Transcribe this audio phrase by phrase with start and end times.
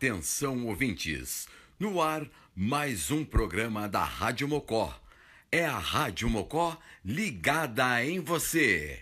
[0.00, 1.46] Atenção, ouvintes!
[1.78, 4.98] No ar, mais um programa da Rádio Mocó.
[5.52, 8.98] É a Rádio Mocó ligada em você.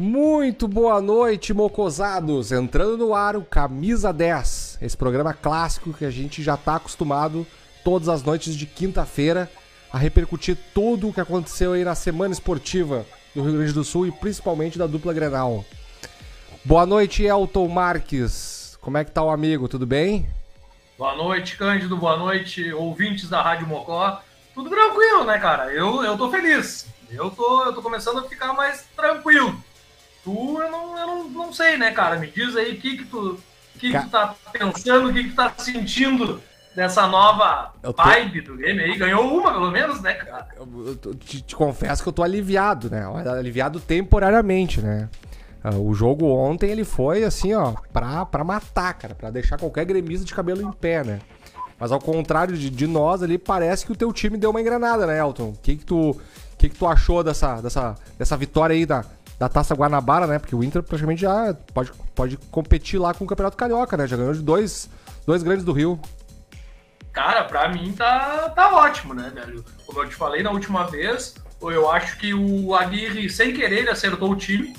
[0.00, 2.52] Muito boa noite, mocosados!
[2.52, 7.44] Entrando no ar o Camisa 10, esse programa clássico que a gente já tá acostumado
[7.82, 9.50] todas as noites de quinta-feira
[9.92, 13.04] a repercutir tudo o que aconteceu aí na semana esportiva
[13.34, 15.64] do Rio Grande do Sul e principalmente da dupla Grenal.
[16.64, 18.78] Boa noite, Elton Marques.
[18.80, 19.66] Como é que tá o amigo?
[19.66, 20.30] Tudo bem?
[20.96, 21.96] Boa noite, Cândido.
[21.96, 24.22] Boa noite, ouvintes da Rádio Mocó.
[24.54, 25.72] Tudo tranquilo, né, cara?
[25.72, 26.86] Eu, eu tô feliz.
[27.10, 29.60] Eu tô, eu tô começando a ficar mais tranquilo.
[30.28, 32.16] Tu, eu não, eu não, não sei, né, cara?
[32.18, 33.38] Me diz aí o que que tu,
[33.78, 36.40] que Ca- que tu tá pensando, o que que tu tá sentindo
[36.76, 38.96] dessa nova Eu tô- vibe do game aí.
[38.98, 40.46] Ganhou uma, pelo menos, né, cara?
[40.56, 43.04] Eu, eu te, te confesso que eu tô aliviado, né?
[43.38, 45.08] Aliviado temporariamente, né?
[45.64, 49.84] Ah, O jogo ontem ele foi assim, ó, pra, pra matar, cara, pra deixar qualquer
[49.86, 51.20] gremista de cabelo em pé, né?
[51.80, 55.06] Mas ao contrário de, de nós ali, parece que o teu time deu uma engranada,
[55.06, 55.48] né, Elton?
[55.50, 56.20] O que que tu, o
[56.58, 59.04] que que tu achou dessa, dessa, dessa vitória aí da,
[59.38, 60.38] da Taça Guanabara, né?
[60.38, 64.06] Porque o Inter praticamente já pode, pode competir lá com o Campeonato Carioca, né?
[64.06, 64.90] Já ganhou de dois,
[65.26, 66.00] dois grandes do Rio.
[67.12, 69.64] Cara, pra mim tá, tá ótimo, né, velho?
[69.86, 73.90] Como eu te falei na última vez, eu acho que o Aguirre, sem querer, ele
[73.90, 74.74] acertou o time.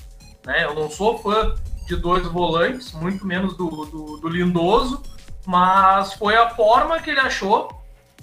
[0.45, 0.65] Né?
[0.65, 1.55] Eu não sou fã
[1.87, 5.01] de dois volantes, muito menos do, do, do Lindoso,
[5.45, 7.69] mas foi a forma que ele achou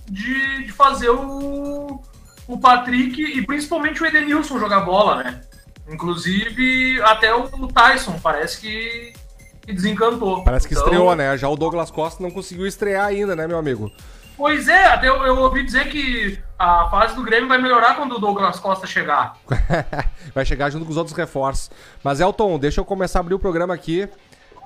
[0.08, 2.00] de, de fazer o,
[2.46, 5.40] o Patrick e principalmente o Edenilson jogar bola, né?
[5.88, 9.12] Inclusive, até o Tyson parece que,
[9.72, 10.42] desencantou.
[10.44, 11.36] Parece que Então, estreou, né?
[11.36, 13.90] Já o Douglas Costa não conseguiu estrear ainda, né, meu amigo?
[14.36, 18.16] Pois é, até eu, eu ouvi dizer que a fase do Grêmio vai melhorar quando
[18.16, 19.36] o Douglas Costa chegar.
[20.34, 21.70] Vai chegar junto com os outros reforços.
[22.04, 24.06] Mas, Elton, deixa eu começar a abrir o programa aqui.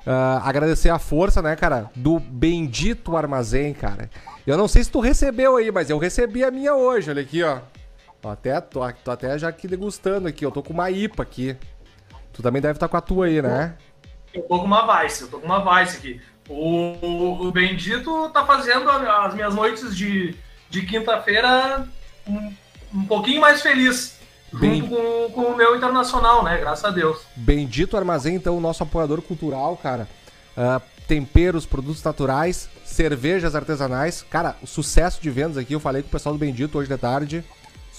[0.04, 4.10] Ah, agradecer a força, né, cara, do bendito armazém, cara.
[4.46, 7.42] Eu não sei se tu recebeu aí, mas eu recebi a minha hoje, olha aqui,
[7.42, 7.58] ó.
[8.22, 11.56] Até, tô, tô até já aqui degustando aqui, eu tô com uma IPA aqui.
[12.32, 13.74] Tu também deve estar com a tua aí, né?
[14.32, 16.20] Eu tô com uma Vice, eu tô com uma Vice aqui.
[16.48, 20.34] O, o Bendito tá fazendo as minhas noites de,
[20.68, 21.86] de quinta-feira
[22.26, 22.52] um,
[22.94, 24.18] um pouquinho mais feliz.
[24.52, 26.58] Bem- Junto com, com o meu internacional, né?
[26.58, 27.22] Graças a Deus.
[27.36, 30.08] Bendito Armazém, então, o nosso apoiador cultural, cara.
[30.56, 34.24] Ah, temperos, produtos naturais, cervejas artesanais.
[34.28, 37.44] Cara, sucesso de vendas aqui, eu falei com o pessoal do Bendito hoje de tarde.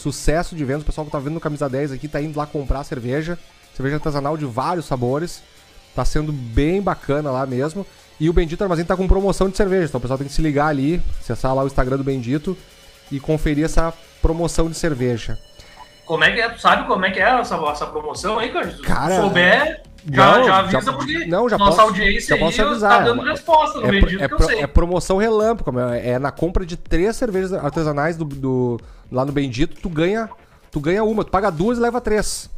[0.02, 2.48] Sucesso de vendas, o pessoal que tá vendo no Camisa 10 aqui tá indo lá
[2.48, 3.38] comprar cerveja.
[3.76, 5.44] Cerveja artesanal de vários sabores.
[5.96, 7.86] Tá sendo bem bacana lá mesmo.
[8.20, 9.86] E o Bendito Armazém tá com promoção de cerveja.
[9.86, 12.58] Então o pessoal tem que se ligar ali, acessar lá o Instagram do Bendito
[13.12, 13.94] e conferir essa
[14.24, 15.38] promoção de cerveja.
[16.06, 16.50] Como é que é?
[16.50, 18.78] Tu sabe como é que é essa, essa promoção aí, Cândido?
[18.78, 22.46] Se Cara, souber, já, não, já avisa já- porque não, já nossa posso- audiência já
[22.46, 24.48] posso aí avisar, tá é dando uma- resposta no É, Bendito é que eu pro-
[24.48, 24.60] sei.
[24.62, 25.90] é promoção relâmpago, meu.
[25.90, 28.80] é na compra de três cervejas artesanais do, do-
[29.12, 30.30] lá no Bendito, tu ganha,
[30.72, 32.50] tu ganha uma, tu paga duas e leva três.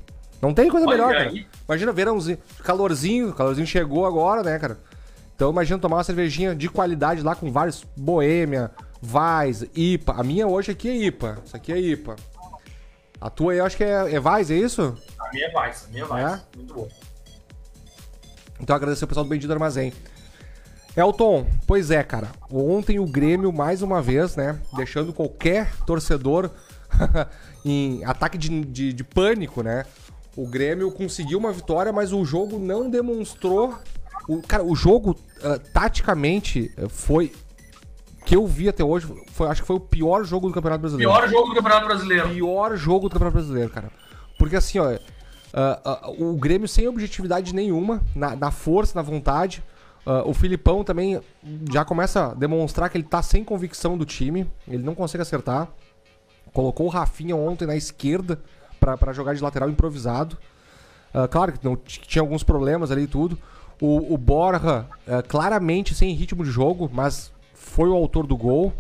[0.42, 1.42] Não tem coisa Olha melhor, aí.
[1.44, 1.48] cara.
[1.68, 4.78] Imagina verãozinho, calorzinho, calorzinho chegou agora, né, cara?
[5.36, 8.70] Então imagina tomar uma cervejinha de qualidade lá com vários Boêmia,
[9.02, 10.14] Vais, IPA.
[10.20, 11.38] A minha hoje aqui é IPA.
[11.46, 12.16] Isso aqui é IPA.
[13.20, 14.98] A tua aí eu acho que é, é Vais, é isso?
[15.20, 16.42] A minha é Vice, a minha é Vice.
[16.58, 16.88] Muito bom.
[18.64, 19.92] Então agradecer o pessoal do Bendito Armazém.
[20.96, 22.30] Elton, pois é, cara.
[22.50, 24.58] Ontem o Grêmio, mais uma vez, né?
[24.74, 26.50] Deixando qualquer torcedor
[27.66, 29.86] em ataque de, de, de pânico, né?
[30.36, 33.78] O Grêmio conseguiu uma vitória, mas o jogo não demonstrou.
[34.30, 37.34] O, cara, o jogo, ah, taticamente, eh, foi.
[38.26, 41.12] Que eu vi até hoje, foi, acho que foi o pior jogo do Campeonato Brasileiro
[41.12, 42.30] Pior jogo do Campeonato Brasileiro.
[42.30, 43.92] pior jogo do Campeonato Brasileiro, cara.
[44.40, 44.98] Porque assim, ó,
[45.54, 49.64] Uh, uh, o Grêmio sem objetividade nenhuma, na, na força, na vontade.
[50.06, 51.22] Uh, o Filipão também
[51.72, 54.50] já começa a demonstrar que ele tá sem convicção do time.
[54.68, 55.70] Ele não consegue acertar.
[56.52, 58.40] Colocou o Rafinha ontem na esquerda
[58.80, 60.38] para jogar de lateral improvisado.
[61.14, 63.38] Uh, claro que não, tinha alguns problemas ali e tudo.
[63.80, 68.74] O, o Borja, uh, claramente sem ritmo de jogo, mas foi o autor do gol.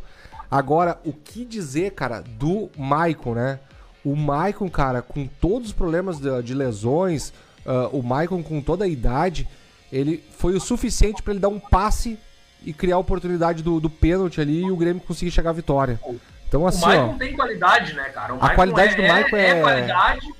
[0.49, 3.59] Agora, o que dizer, cara, do Maicon, né?
[4.03, 7.29] O Maicon, cara, com todos os problemas de, de lesões,
[7.65, 9.47] uh, o Maicon com toda a idade,
[9.91, 12.19] ele foi o suficiente para ele dar um passe
[12.65, 15.99] e criar a oportunidade do, do pênalti ali e o Grêmio conseguir chegar à vitória.
[16.47, 18.35] Então, assim, o Maicon tem qualidade, né, cara?
[18.39, 20.33] a qualidade é, do Maicon é, é, qualidade.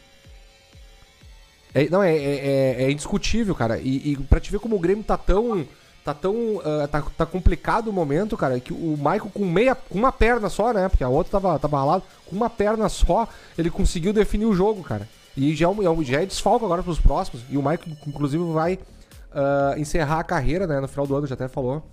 [1.74, 3.80] É, não, é, é, é, indiscutível, cara.
[3.80, 5.66] E, e pra te ver como o Grêmio tá tão.
[6.04, 6.34] Tá tão.
[6.34, 9.74] Uh, tá, tá complicado o momento, cara, que o Maicon com meia.
[9.74, 10.90] com uma perna só, né?
[10.90, 12.04] Porque a outra tava, tava ralado.
[12.26, 13.28] Com uma perna só,
[13.58, 15.08] ele conseguiu definir o jogo, cara.
[15.36, 17.44] E já, é já é desfalco agora pros próximos.
[17.50, 20.80] E o Maicon, inclusive, vai uh, encerrar a carreira, né?
[20.80, 21.84] No final do ano, já até falou.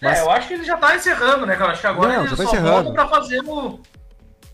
[0.00, 0.18] Mas...
[0.18, 1.72] É, eu acho que ele já tá encerrando, né, cara?
[1.72, 2.84] Acho que agora Não, ele já tá só encerrando.
[2.84, 3.80] volta pra fazer o.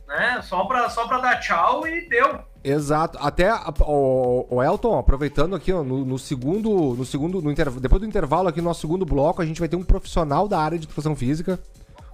[0.07, 0.41] Né?
[0.43, 2.41] Só pra, só pra dar tchau e deu.
[2.63, 3.19] Exato.
[3.21, 6.95] Até o, o Elton, aproveitando aqui ó, no, no, segundo.
[6.95, 7.43] No segundo.
[7.43, 7.81] No interv...
[7.81, 10.61] Depois do intervalo aqui no nosso segundo bloco, a gente vai ter um profissional da
[10.61, 11.59] área de educação física.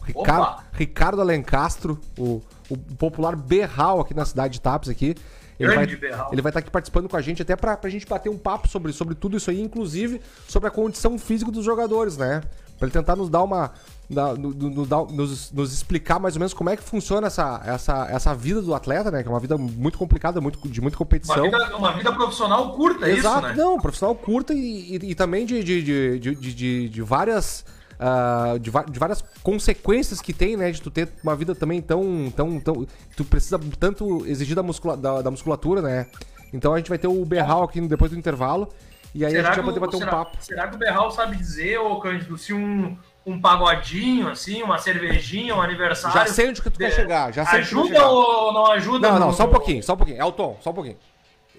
[0.04, 5.14] Ricardo, Ricardo Alencastro, o, o popular Berral aqui na cidade de Tapes aqui.
[5.58, 8.28] Ele vai, ele vai estar aqui participando com a gente até pra, pra gente bater
[8.28, 12.42] um papo sobre, sobre tudo isso aí, inclusive sobre a condição física dos jogadores, né?
[12.78, 13.70] Pra ele tentar nos dar uma.
[14.12, 18.06] Da, no, no, nos, nos, explicar mais ou menos como é que funciona essa, essa,
[18.10, 19.22] essa vida do atleta, né?
[19.22, 21.48] Que é uma vida muito complicada, muito, de muita competição.
[21.48, 23.62] Uma vida, uma vida profissional curta, é Exato, isso, né?
[23.62, 27.64] não, profissional curta e, e, e também de, de, de, de, de, de várias
[28.02, 30.70] uh, de, de, várias consequências que tem, né?
[30.70, 32.30] De tu ter uma vida também tão.
[32.34, 32.86] tão, tão
[33.16, 36.06] tu precisa tanto exigir da, muscula, da, da musculatura, né?
[36.52, 38.68] Então a gente vai ter o Berral aqui depois do intervalo.
[39.14, 40.36] E aí será a gente vai poder bater será, um papo.
[40.40, 45.54] Será que o Berral sabe dizer, ô Cândido, se um, um pagodinho, assim, uma cervejinha,
[45.54, 46.18] um aniversário.
[46.18, 47.32] Já sei onde que tu quer chegar.
[47.32, 48.08] Já sei ajuda chegar.
[48.08, 49.10] ou não ajuda?
[49.10, 49.32] Não, não, no...
[49.32, 50.20] só um pouquinho, só um pouquinho.
[50.20, 50.98] Elton, só um pouquinho.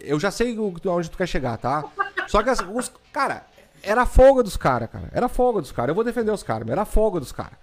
[0.02, 1.84] Eu já sei onde tu quer chegar, tá?
[2.28, 2.92] Só que os.
[3.12, 3.46] Cara,
[3.82, 5.10] era folga dos caras, cara.
[5.14, 5.90] Era folga dos caras.
[5.90, 7.58] Eu vou defender os caras, era folga dos caras.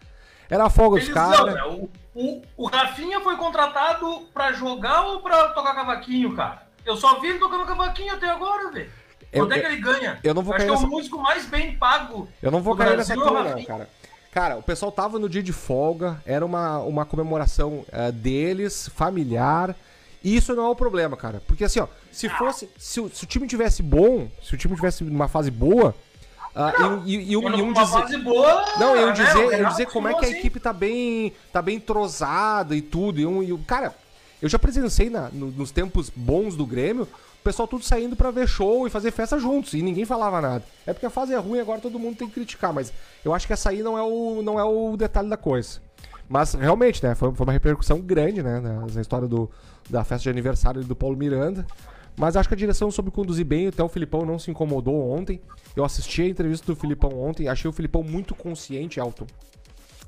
[0.48, 1.54] Era folga dos caras.
[1.54, 1.62] Né?
[1.64, 6.66] O, o, o Rafinha foi contratado pra jogar ou pra tocar cavaquinho, cara?
[6.84, 8.90] Eu só vi ele tocando cavaquinho até agora, velho.
[9.32, 10.18] Quanto é que ele ganha?
[10.22, 12.28] Eu não vou Acho cair que é o músico mais bem pago.
[12.42, 13.88] Eu não vou cair nessa aqui, não, cara.
[14.32, 19.75] Cara, o pessoal tava no dia de folga, era uma, uma comemoração uh, deles, familiar.
[20.22, 21.42] E isso não é o problema, cara.
[21.46, 22.38] Porque assim, ó, se ah.
[22.38, 22.68] fosse.
[22.78, 25.94] Se, se o time tivesse bom, se o time tivesse numa fase boa,
[26.50, 28.18] Uh, e, e, e, um, e um dizer.
[28.18, 29.12] Boa, não, eu né?
[29.12, 30.38] dizer, eu dizer como é que a assim.
[30.38, 31.32] equipe tá bem.
[31.52, 33.20] tá bem entrosada e tudo.
[33.20, 33.94] E, um, e cara,
[34.42, 37.06] eu já presenciei na, no, nos tempos bons do Grêmio,
[37.40, 39.73] o pessoal tudo saindo para ver show e fazer festa juntos.
[39.73, 40.62] E ninguém falava nada.
[40.87, 42.92] É porque a fase é ruim agora todo mundo tem que criticar, mas
[43.25, 45.80] eu acho que essa aí não é o, não é o detalhe da coisa.
[46.28, 47.14] Mas realmente, né?
[47.14, 48.61] Foi, foi uma repercussão grande, né?
[48.61, 49.50] Na, história do,
[49.88, 51.66] da festa de aniversário do Paulo Miranda.
[52.14, 55.40] Mas acho que a direção soube conduzir bem, até o Filipão não se incomodou ontem.
[55.75, 59.26] Eu assisti a entrevista do Filipão ontem, achei o Filipão muito consciente, Alton.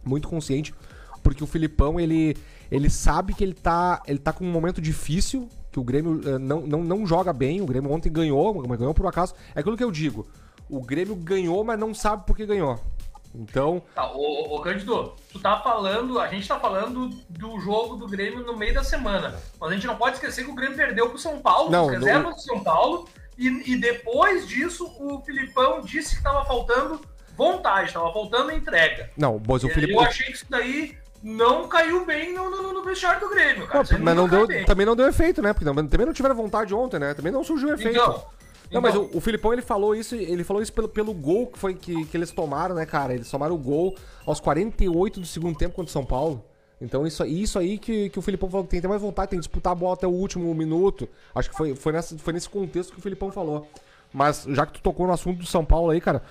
[0.04, 0.74] Muito consciente,
[1.22, 2.36] porque o Filipão, ele,
[2.70, 6.38] ele sabe que ele tá, ele tá com um momento difícil, que o Grêmio uh,
[6.38, 7.62] não, não, não joga bem.
[7.62, 9.34] O Grêmio ontem ganhou, mas ganhou por acaso.
[9.54, 10.26] É aquilo que eu digo.
[10.68, 12.78] O Grêmio ganhou, mas não sabe por que ganhou.
[13.34, 13.82] Então.
[13.94, 18.44] Tá, ô, ô Cândido, tu tá falando, a gente tá falando do jogo do Grêmio
[18.44, 19.34] no meio da semana.
[19.58, 22.30] Mas a gente não pode esquecer que o Grêmio perdeu pro São Paulo, não, reserva
[22.30, 23.08] do São Paulo.
[23.38, 27.00] E, e, depois disso, o Filipão disse que tava faltando
[27.34, 29.10] vontade, tava faltando entrega.
[29.16, 30.02] Não, mas o Filipão.
[30.02, 33.86] Eu achei que isso daí não caiu bem no, no, no vestiário do Grêmio, cara.
[33.92, 35.52] Não, mas não deu, também não deu efeito, né?
[35.52, 37.14] Porque também não tiveram vontade ontem, né?
[37.14, 37.96] Também não surgiu efeito.
[37.96, 38.24] Então,
[38.72, 41.46] não, mas então- o, o, Filipão ele falou isso, ele falou isso pelo, pelo gol
[41.46, 43.14] que foi que, que eles tomaram, né, cara?
[43.14, 43.94] Eles tomaram o gol
[44.26, 46.44] aos 48 do segundo tempo contra o São Paulo.
[46.80, 49.30] Então isso, isso aí que, que o Filipão falou que tem que ter mais vontade,
[49.30, 51.08] tem que disputar a bola até o último minuto.
[51.34, 53.68] Acho que foi, foi, nessa, foi nesse contexto que o Filipão falou.
[54.12, 56.22] Mas já que tu tocou no assunto do São Paulo aí, cara,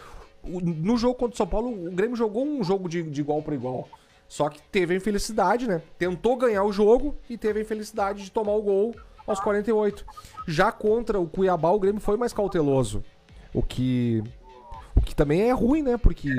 [0.43, 3.55] no jogo contra o São Paulo, o Grêmio jogou um jogo de, de igual para
[3.55, 3.87] igual.
[4.31, 5.81] Só que teve a infelicidade, né?
[5.99, 8.95] Tentou ganhar o jogo e teve a infelicidade de tomar o gol
[9.27, 10.05] aos 48.
[10.47, 13.03] Já contra o Cuiabá, o Grêmio foi mais cauteloso.
[13.53, 14.23] O que.
[14.95, 15.97] O que também é ruim, né?
[15.97, 16.29] Porque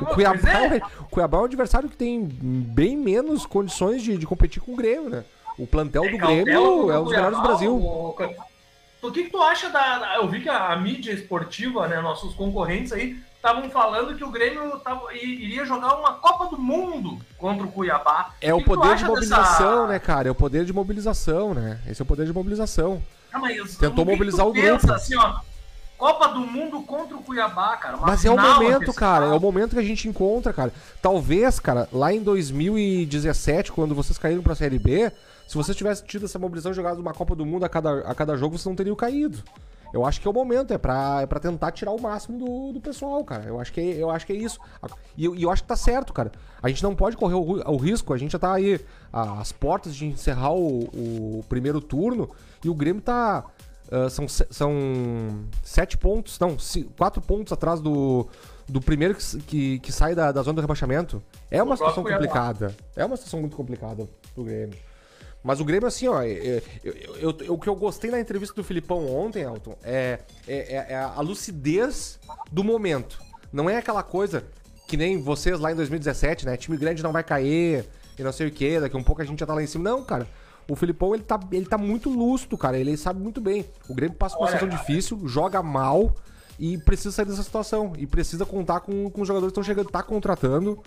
[0.00, 0.80] o Cuiabá, é.
[1.00, 4.76] o Cuiabá é um adversário que tem bem menos condições de, de competir com o
[4.76, 5.22] Grêmio, né?
[5.58, 7.76] O plantel do Grêmio é um dos melhores do Brasil.
[7.76, 10.14] O que, que tu acha da.
[10.16, 12.00] Eu vi que a, a mídia esportiva, né?
[12.00, 17.18] Nossos concorrentes aí, estavam falando que o Grêmio tava, iria jogar uma Copa do Mundo
[17.36, 18.30] contra o Cuiabá.
[18.40, 19.86] É o, o poder de mobilização, dessa...
[19.88, 20.28] né, cara?
[20.28, 21.80] É o poder de mobilização, né?
[21.88, 23.02] Esse é o poder de mobilização.
[23.32, 24.92] Ah, mas Tentou que que mobilizar o pensa, grupo.
[24.92, 25.40] Assim, ó,
[25.98, 27.96] Copa do Mundo contra o Cuiabá, cara.
[27.96, 28.92] Mas é o momento, antecipada.
[28.92, 29.26] cara.
[29.26, 30.72] É o momento que a gente encontra, cara.
[31.00, 35.10] Talvez, cara, lá em 2017, quando vocês caíram pra Série B,
[35.48, 38.14] se vocês tivessem tido essa mobilização e jogado uma Copa do Mundo a cada, a
[38.14, 39.42] cada jogo, vocês não teriam caído.
[39.92, 42.72] Eu acho que é o momento, é pra, é pra tentar tirar o máximo do,
[42.72, 43.44] do pessoal, cara.
[43.44, 44.58] Eu acho que, é- eu acho que é isso.
[45.16, 46.32] E eu, eu acho que tá certo, cara.
[46.62, 48.80] A gente não pode correr o, o risco, a gente já tá aí
[49.12, 50.84] às portas de encerrar o,
[51.38, 52.30] o primeiro turno
[52.64, 53.44] e o Grêmio tá.
[53.90, 54.72] ah, são, são
[55.62, 56.56] sete pontos, não,
[56.96, 58.26] quatro pontos atrás do,
[58.68, 61.22] do primeiro que, que, que sai da, da zona do rebaixamento.
[61.50, 62.74] É uma O situação complicada.
[62.96, 64.78] É uma situação muito complicada pro Grêmio.
[65.42, 68.20] Mas o Grêmio, assim, ó, é- é- eu- eu- eu- o que eu gostei na
[68.20, 72.18] entrevista do Filipão ontem, Elton, é, é, é- é a lucidez
[72.50, 73.18] do momento.
[73.52, 74.44] Não é aquela coisa
[74.86, 76.56] que nem vocês lá em 2017, né?
[76.56, 77.84] Time grande não vai cair
[78.18, 79.66] e não sei o que, daqui a um pouco a gente já tá lá em
[79.66, 79.84] cima.
[79.90, 80.28] Não, cara.
[80.68, 82.78] O Filipão, ele tá, ele tá muito lúcido, cara.
[82.78, 83.66] Ele sabe muito bem.
[83.88, 86.14] O Grêmio passa por uma situação difícil, joga mal
[86.58, 87.92] e precisa sair dessa situação.
[87.98, 90.80] E precisa contar com, com os jogadores que estão chegando, tá contratando.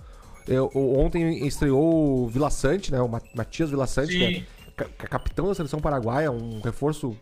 [0.48, 3.02] Eu- o- ontem estreou o Vila Sante, né?
[3.02, 4.44] O Ma- Matias Vila Sante, que é
[4.76, 7.16] ca- ca- capitão da seleção paraguaia, um reforço.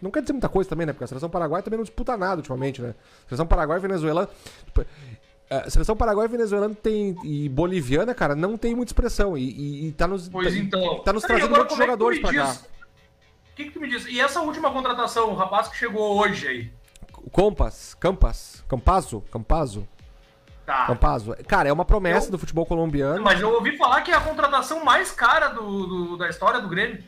[0.00, 0.92] Não quer dizer muita coisa também, né?
[0.92, 2.94] Porque a seleção paraguaia também não disputa nada ultimamente, né?
[3.26, 4.28] Seleção paraguaia e venezuelana.
[4.66, 4.84] tipo,
[5.50, 9.36] A seleção paraguaia e venezuelana tem, e boliviana, cara, não tem muita expressão.
[9.36, 10.98] E, e, e tá nos, Pois tá, então.
[11.00, 12.56] tá nos Aí, trazendo muitos é jogadores me pra cá.
[13.52, 14.06] O que, que tu me diz?
[14.06, 16.72] E essa última contratação, o rapaz que chegou hoje aí?
[17.30, 19.86] Compas, Campas, Campazo, Campazo,
[20.66, 20.86] Tá.
[20.86, 21.36] Campazo.
[21.46, 23.22] Cara, é uma promessa Eu- do futebol colombiano.
[23.22, 26.68] Mas eu ouvi falar que é a contratação mais cara do, do- da história do
[26.68, 27.02] Grêmio.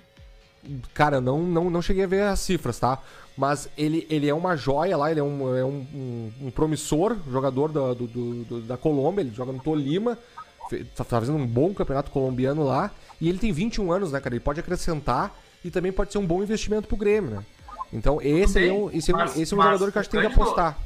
[0.92, 2.98] Cara, não, não, não cheguei a ver as cifras, tá?
[3.36, 7.16] Mas ele, ele é uma joia lá, ele é um, é um, um- um promissor
[7.30, 10.18] jogador da, do, do- da Colômbia, ele joga no Tolima,
[10.68, 14.34] fe- tá fazendo um bom campeonato colombiano lá, e ele tem 21 anos, né, cara?
[14.34, 15.34] Ele pode acrescentar
[15.64, 17.44] e também pode ser um bom investimento pro Grêmio, né?
[17.92, 20.00] Então esse, é um, esse, é um, Mas- esse é um mas, jogador que eu
[20.00, 20.76] acho que tem que apostar.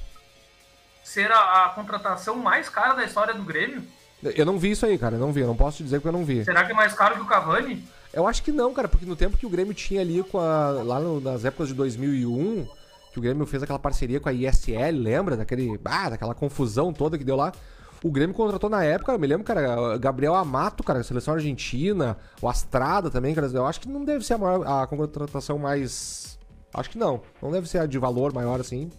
[1.13, 3.83] Ser a, a contratação mais cara da história do Grêmio?
[4.23, 6.07] Eu não vi isso aí, cara, eu não vi, eu não posso te dizer que
[6.07, 6.45] eu não vi.
[6.45, 7.85] Será que é mais caro que o Cavani?
[8.13, 10.69] Eu acho que não, cara, porque no tempo que o Grêmio tinha ali com a.
[10.85, 12.65] Lá no- nas épocas de 2001,
[13.13, 15.37] que o Grêmio fez aquela parceria com a ISL, lembra?
[15.37, 15.81] Daquele.
[15.85, 17.51] Ah, daquela confusão toda que deu lá.
[18.05, 22.49] O Grêmio contratou na época, eu me lembro, cara, Gabriel Amato, cara, seleção argentina, o
[22.49, 23.49] Astrada também, cara.
[23.49, 26.39] Eu acho que não deve ser a, maior, a contratação mais.
[26.73, 27.21] Acho que não.
[27.43, 28.91] Não deve ser a de valor maior assim.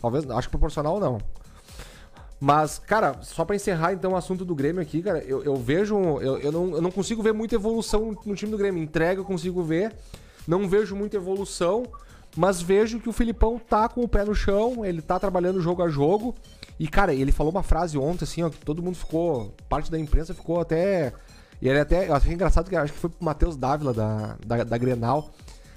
[0.00, 1.18] Talvez, acho que proporcional não.
[2.40, 5.94] Mas, cara, só pra encerrar então o assunto do Grêmio aqui, cara, eu, eu vejo.
[6.20, 8.82] Eu, eu, não, eu não consigo ver muita evolução no time do Grêmio.
[8.82, 9.94] Entrega eu consigo ver.
[10.48, 11.84] Não vejo muita evolução.
[12.36, 15.82] Mas vejo que o Filipão tá com o pé no chão, ele tá trabalhando jogo
[15.82, 16.34] a jogo.
[16.78, 19.52] E, cara, ele falou uma frase ontem, assim, ó, que todo mundo ficou.
[19.68, 21.12] Parte da imprensa ficou até.
[21.60, 22.08] E ele até.
[22.08, 25.30] Eu achei engraçado que acho que foi pro Matheus Dávila da, da, da Grenal.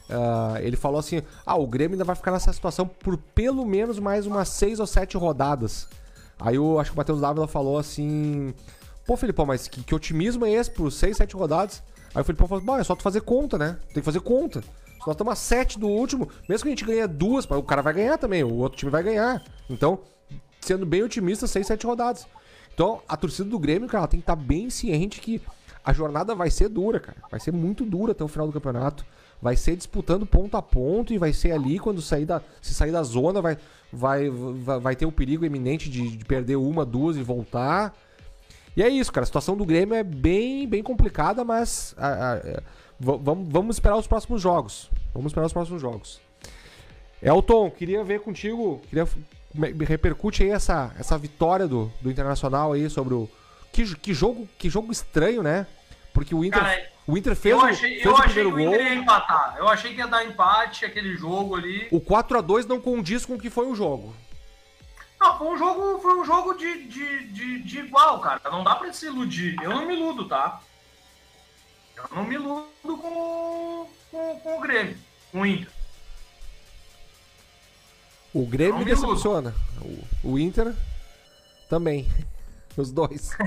[0.09, 3.99] Ah, ele falou assim: Ah, o Grêmio ainda vai ficar nessa situação por pelo menos
[3.99, 5.87] mais umas seis ou sete rodadas.
[6.43, 8.53] Aí eu acho que o Matheus Dávila falou assim:
[9.07, 11.81] Pô, Felipão, mas que, que otimismo é esse por seis, sete rodadas?
[12.13, 13.77] Aí o Felipão falou: Bom, é só tu fazer conta, né?
[13.87, 14.61] Tem que fazer conta.
[14.61, 17.81] Se nós estamos a sete do último, mesmo que a gente ganhe duas, o cara
[17.81, 19.41] vai ganhar também, o outro time vai ganhar.
[19.69, 19.99] Então,
[20.59, 22.27] sendo bem otimista, seis, sete rodadas.
[22.73, 25.41] Então, a torcida do Grêmio, cara, ela tem que estar bem ciente que
[25.83, 27.17] a jornada vai ser dura, cara.
[27.31, 29.05] Vai ser muito dura até o final do campeonato.
[29.41, 32.91] Vai ser disputando ponto a ponto e vai ser ali quando sair da, se sair
[32.91, 33.57] da zona, vai,
[33.93, 37.93] vai, vai, vai ter o perigo iminente de, de perder uma, duas e voltar.
[38.75, 39.23] E é isso, cara.
[39.23, 42.63] A situação do Grêmio é bem, bem complicada, mas a- a- é,
[42.99, 44.89] vamos, vamos esperar os próximos jogos.
[45.13, 46.19] Vamos esperar os próximos jogos.
[47.21, 49.07] Elton, queria ver contigo, queria
[49.87, 53.29] repercute aí essa, essa vitória do, do Internacional aí sobre o
[53.71, 55.67] que, que jogo que jogo estranho, né?
[56.13, 58.33] Porque o Inter, Cara, o Inter fez, eu o- achei, fez eu o achei que
[58.33, 58.93] primeiro o Inter gol.
[58.93, 59.55] ia empatar.
[59.57, 61.87] Eu achei que ia dar empate aquele jogo ali.
[61.91, 64.15] O 4 a 2 não condiz com o que foi o jogo.
[65.19, 68.41] Não, foi um jogo, foi um jogo de, de, de, de igual, cara.
[68.51, 69.55] Não dá pra se iludir.
[69.63, 70.61] Eu não me iludo, tá?
[71.97, 74.97] Eu não me iludo com, com, com o Grêmio,
[75.31, 75.69] com o Inter.
[78.33, 79.53] O Grêmio me decepciona.
[79.81, 80.73] O, o Inter
[81.69, 82.07] também.
[82.77, 83.29] Os dois.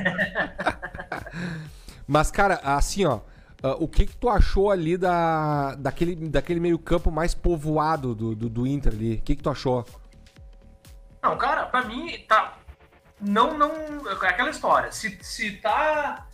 [2.07, 3.21] Mas, cara, assim, ó.
[3.63, 8.35] ah, o que que tu achou ali da, daquele, daquele meio campo mais povoado do,
[8.35, 9.15] do, do Inter ali?
[9.17, 9.85] O que que tu achou?
[11.23, 12.55] Não, cara, pra mim, tá.
[13.21, 13.73] Não, não.
[14.23, 14.93] É aquela história.
[14.93, 16.27] Se, se tá.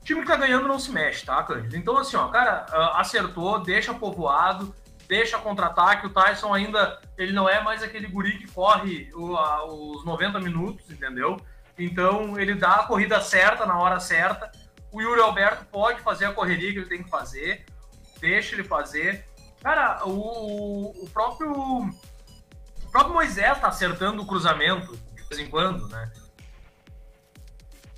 [0.00, 1.76] O time que tá ganhando não se mexe, tá, Cândido?
[1.76, 4.74] Então, assim, ó, cara, ah, acertou, deixa povoado,
[5.08, 6.06] deixa contra-ataque.
[6.06, 7.00] O Tyson ainda.
[7.16, 11.36] Ele não é mais aquele guri que corre o- a- os 90 minutos, entendeu?
[11.76, 14.50] Então, ele dá a corrida certa na hora certa.
[14.90, 17.64] O Yuri Alberto pode fazer a correria que ele tem que fazer,
[18.20, 19.24] deixa ele fazer.
[19.62, 21.52] Cara, o, o próprio.
[21.52, 26.10] O próprio Moisés tá acertando o cruzamento de vez em quando, né?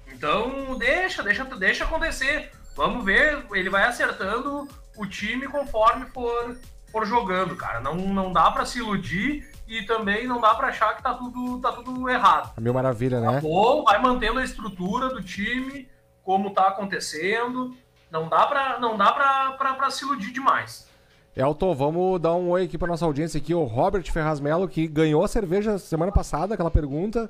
[0.09, 2.51] Então, deixa, deixa, deixa acontecer.
[2.77, 6.59] Vamos ver, ele vai acertando o time conforme for,
[6.91, 7.81] for jogando, cara.
[7.81, 11.61] Não, não dá para se iludir e também não dá para achar que tá tudo,
[11.61, 12.53] tá tudo errado.
[12.57, 13.33] A mil maravilha, né?
[13.35, 15.89] Tá bom, vai mantendo a estrutura do time,
[16.31, 17.75] como tá acontecendo.
[18.09, 20.89] Não dá pra, não dá pra se iludir demais.
[21.37, 24.87] Elton, vamos dar um oi aqui pra nossa audiência aqui, o Robert Ferraz Melo, que
[24.87, 27.29] ganhou a cerveja semana passada, aquela pergunta.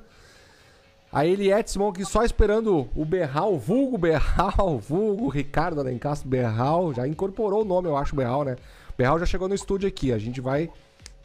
[1.11, 7.07] A Eliette Simon aqui só esperando o Berral, vulgo Berral, vulgo Ricardo Alencastro Berral, já
[7.07, 8.55] incorporou o nome, eu acho, Berral, né?
[8.95, 10.69] Berral já chegou no estúdio aqui, a gente vai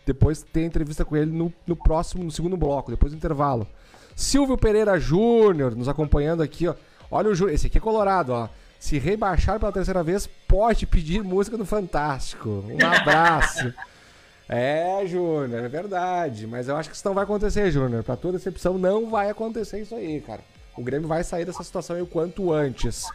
[0.07, 3.67] depois ter entrevista com ele no, no próximo, no segundo bloco, depois do intervalo.
[4.15, 6.75] Silvio Pereira Júnior nos acompanhando aqui, ó.
[7.11, 8.49] Olha o Júnior, esse aqui é colorado, ó.
[8.79, 12.65] Se rebaixar pela terceira vez, pode pedir música do Fantástico.
[12.69, 13.73] Um abraço.
[14.49, 16.47] é, Júnior, é verdade.
[16.47, 18.03] Mas eu acho que isso não vai acontecer, Júnior.
[18.03, 20.43] Pra tua decepção, não vai acontecer isso aí, cara.
[20.77, 23.07] O Grêmio vai sair dessa situação aí o quanto antes.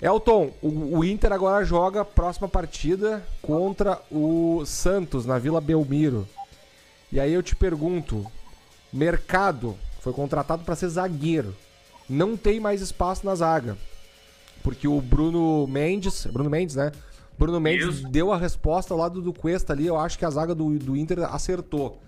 [0.00, 6.28] Elton, o, o Inter agora joga a próxima partida contra o Santos na Vila Belmiro.
[7.12, 8.26] E aí eu te pergunto,
[8.92, 11.54] Mercado foi contratado para ser zagueiro.
[12.12, 13.76] Não tem mais espaço na zaga.
[14.62, 16.92] Porque o Bruno Mendes, Bruno Mendes, né?
[17.38, 18.08] Bruno Mendes Isso.
[18.08, 19.86] deu a resposta ao lado do Cuesta ali.
[19.86, 22.00] Eu acho que a zaga do, do Inter acertou.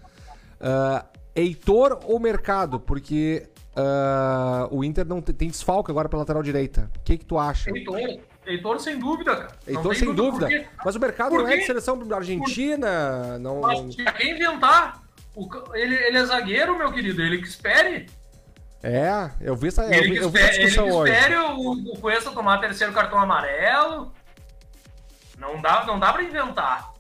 [0.60, 2.78] Ah, Heitor ou Mercado?
[2.78, 6.90] Porque ah, o Inter não tem, tem desfalque agora pela lateral direita.
[6.96, 7.70] O que, que tu acha?
[7.70, 7.98] Heitor,
[8.46, 9.56] Heitor sem dúvida, cara.
[9.66, 10.46] Não Heitor, sem dúvida.
[10.46, 13.38] porque- Mas o mercado não é de seleção argentina.
[13.38, 15.02] Não, não- Mas tinha que inventar.
[15.34, 17.20] O ele, ele é zagueiro, meu querido.
[17.22, 18.06] Ele que espere.
[18.86, 21.12] É, eu vi essa, eu Ele vi, eu vi essa ele discussão que hoje.
[21.14, 24.12] espere o, o Cuesta tomar terceiro cartão amarelo.
[25.38, 26.92] Não dá, não dá pra inventar.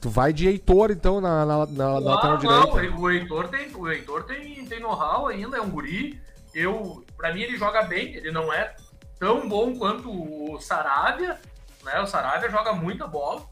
[0.00, 2.96] Tu vai de Heitor, então, na, na, na, na Ah, lateral não, direita.
[2.98, 6.20] o Heitor tem, o Heitor tem, tem know-how ainda, é um guri.
[6.52, 8.74] Eu, pra mim, ele joga bem, ele não é
[9.18, 11.38] tão bom quanto o Saravia,
[11.84, 12.00] né?
[12.00, 13.42] O Saravia joga muita bola.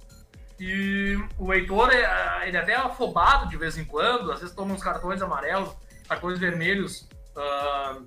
[0.61, 4.75] E o Heitor, é, ele é até afobado de vez em quando, às vezes toma
[4.75, 5.71] uns cartões amarelos,
[6.13, 7.99] cartões vermelhos ah,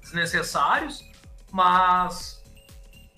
[0.00, 1.04] desnecessários,
[1.50, 2.42] mas,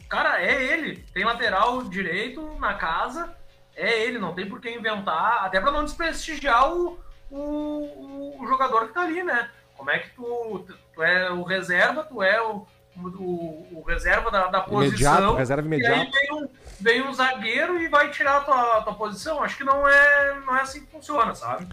[0.09, 1.05] cara, é ele.
[1.12, 3.37] Tem lateral direito na casa,
[3.74, 6.98] é ele, não tem por que inventar, até pra não desprestigiar o,
[7.31, 9.50] o, o jogador que tá ali, né?
[9.76, 14.46] Como é que tu, tu é o reserva, tu é o, o, o reserva da,
[14.46, 15.12] da posição.
[15.12, 16.11] Imediato, reserva E aí imediato.
[16.11, 16.48] vem um,
[16.81, 19.42] vem um zagueiro e vai tirar a tua, tua posição.
[19.42, 21.68] Acho que não é, não é assim que funciona, sabe?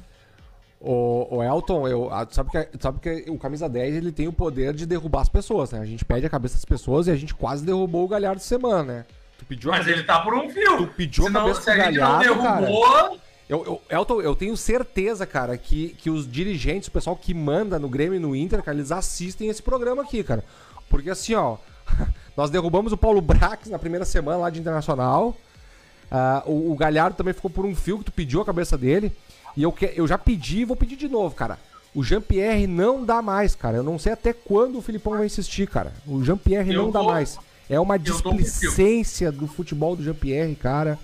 [0.85, 4.33] O, o Elton, eu, tu sabe, que, sabe que o camisa 10 ele tem o
[4.33, 5.79] poder de derrubar as pessoas, né?
[5.79, 8.49] A gente pede a cabeça das pessoas e a gente quase derrubou o Galhardo essa
[8.49, 9.05] semana, né?
[9.39, 10.77] Tu pediu a Mas cabeça- ele tá por um fio.
[10.77, 12.65] Tu pediu a Senão, cabeça se a gente não Galhardo, cara.
[12.65, 13.17] derrubou,
[13.47, 17.79] Eu, eu- Elton, eu tenho certeza, cara, que, que os dirigentes, o pessoal que manda
[17.79, 20.43] no Grêmio e no Inter, cara, eles assistem esse programa aqui, cara.
[20.89, 21.55] Porque assim, ó,
[22.35, 25.33] nós derrubamos o Paulo Brax na primeira semana lá de Internacional.
[26.11, 29.15] Ah, o, o Galhardo também ficou por um fio que tu pediu a cabeça dele.
[29.55, 31.57] E eu, que, eu já pedi e vou pedir de novo, cara.
[31.93, 33.77] O Jean-Pierre não dá mais, cara.
[33.77, 35.93] Eu não sei até quando o Filipão vai insistir, cara.
[36.07, 37.37] O Jean-Pierre não dá tô- mais.
[37.69, 40.97] É uma displicência do futebol do Jean-Pierre, cara.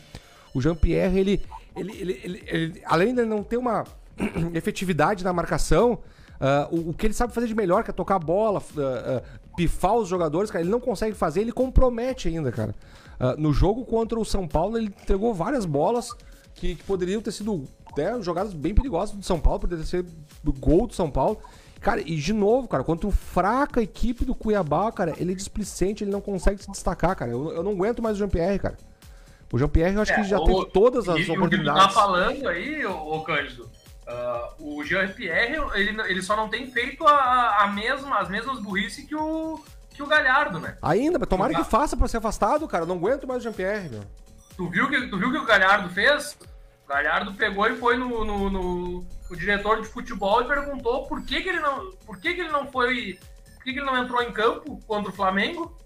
[0.53, 1.41] O Jean-Pierre, ele,
[1.75, 3.85] ele, ele, ele- além de não ter uma
[4.53, 5.99] efetividade na marcação,
[6.39, 9.21] ah, o, o que ele sabe fazer de melhor, que é tocar a bola, ah,
[9.23, 12.73] ah, pifar os jogadores, cara, ele não consegue fazer, ele compromete ainda, cara.
[13.37, 16.15] No jogo contra o São Paulo, ele entregou várias bolas
[16.55, 17.65] que, que poderiam ter sido
[17.99, 20.05] né, jogadas bem perigosas do São Paulo, poderia ser
[20.59, 21.39] gol do São Paulo.
[21.81, 26.03] Cara, e de novo, cara, contra o fraca equipe do Cuiabá, cara, ele é displicente,
[26.03, 27.31] ele não consegue se destacar, cara.
[27.31, 28.77] Eu, eu não aguento mais o Jean-Pierre, cara.
[29.51, 31.31] O Jean-Pierre, eu acho que É, já o- teve todas as e, e o que
[31.31, 31.93] tu tá oportunidades.
[31.95, 33.69] falando aí, ô, ô Cândido,
[34.05, 39.05] ah, o Jean-Pierre, ele, ele só não tem feito a, a mesma, as mesmas burrice
[39.07, 39.59] que o,
[39.93, 40.75] que o Galhardo, né?
[40.81, 42.83] Ainda, mas tomara que faça pra ser afastado, cara.
[42.83, 44.01] Eu não aguento mais o Jean-Pierre, meu.
[44.57, 46.37] Tu viu que tu viu que o Galhardo fez?
[46.89, 51.39] Galhardo pegou e foi no, no, no- no diretor de futebol e perguntou por que,
[51.41, 53.19] que ele não, por que, que ele não foi,
[53.55, 55.77] por que, que ele não entrou em campo contra o Flamengo?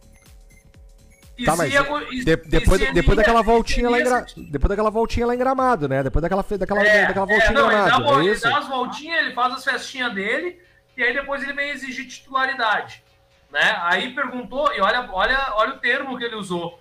[1.38, 4.04] E Tá, se mas ia- de- e- depois, e depois ia- daquela voltinha lá em
[4.04, 4.26] Gra...
[4.50, 6.04] depois daquela voltinha lá em Gramado, né?
[6.04, 8.58] Depois daquela daquela, É, daquela é, voltinha não, em ele, dá, Gramado, é ele dá
[8.58, 10.62] as voltinhas, ele faz as festinhas dele,
[10.96, 13.04] e aí depois ele vem exigir titularidade.
[13.52, 13.78] Né?
[13.82, 16.80] Aí perguntou, e olha, olha, olha o termo que ele usou.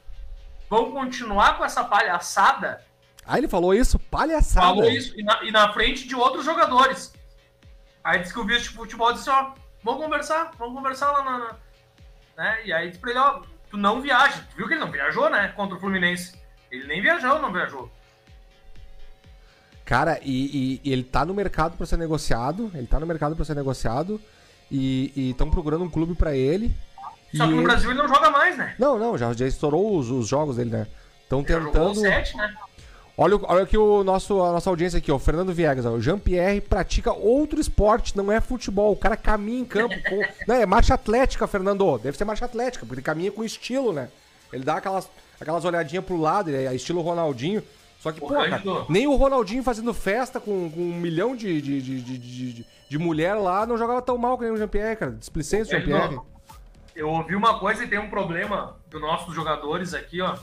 [0.70, 2.84] Vão continuar com essa palhaçada?
[3.26, 4.66] Aí ele falou isso, palhaçada.
[4.66, 7.12] Falou isso, e na, e na frente de outros jogadores.
[8.02, 9.52] Aí disse que o vice de futebol disse, ó,
[9.84, 11.38] vamos conversar, vamos conversar lá na...
[11.38, 11.56] na-
[12.36, 12.58] né?
[12.64, 14.44] E aí disse pra ele, ó, tu não viaja.
[14.50, 16.32] Tu viu que ele não viajou, né, contra o Fluminense.
[16.70, 17.90] Ele nem viajou, não viajou.
[19.84, 22.70] Cara, e, e- e ele tá no mercado pra ser negociado.
[22.74, 24.20] Ele tá no mercado pra ser negociado.
[24.70, 26.74] E estão procurando um clube pra ele.
[27.34, 28.74] Só que no ele- Brasil ele não joga mais, né?
[28.78, 30.86] Não, não, já, já estourou os, os jogos dele, né?
[31.22, 31.94] Estão tentando.
[31.96, 32.54] sete, né?
[33.16, 35.16] Olha, o- olha aqui o nosso, a nossa audiência aqui, ó.
[35.16, 35.90] O Fernando Viegas, ó.
[35.90, 38.92] O Jean-Pierre pratica outro esporte, não é futebol.
[38.92, 39.94] O cara caminha em campo.
[40.08, 40.20] Com...
[40.48, 41.98] não, é marcha atlética, Fernando.
[41.98, 44.08] Deve ser marcha atlética, porque ele caminha com estilo, né?
[44.52, 45.08] Ele dá aquelas,
[45.40, 47.62] aquelas olhadinhas pro lado, ele é estilo Ronaldinho.
[48.00, 51.80] Só que, pô, cara, nem o Ronaldinho fazendo festa com, com um milhão de, de,
[51.80, 52.52] de, de,
[52.88, 55.12] de- mulher lá não jogava tão mal que nem o Jean-Pierre, cara.
[55.12, 56.18] Displicência, Jean-Pierre.
[56.96, 60.36] Eu ouvi uma coisa e tem um problema dos nossos jogadores aqui, ó.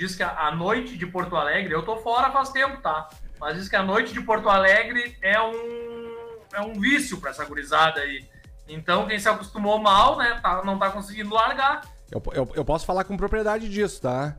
[0.00, 3.10] Diz que a, a noite de Porto Alegre, eu tô fora faz tempo, tá?
[3.38, 6.16] Mas diz que a noite de Porto Alegre é um,
[6.54, 8.24] é um vício pra essa gurizada aí.
[8.66, 11.82] Então, quem se acostumou mal, né, tá- não tá conseguindo largar.
[12.10, 14.34] Eu, eu, eu posso falar com propriedade disso, tá?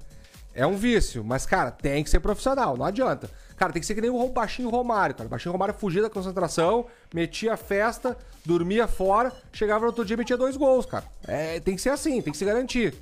[0.55, 3.29] É um vício, mas, cara, tem que ser profissional, não adianta.
[3.55, 5.27] Cara, tem que ser que nem o baixinho Romário, cara.
[5.27, 10.15] O baixinho Romário fugia da concentração, metia a festa, dormia fora, chegava no outro dia
[10.15, 11.05] e metia dois gols, cara.
[11.27, 12.95] É, tem que ser assim, tem que se garantir.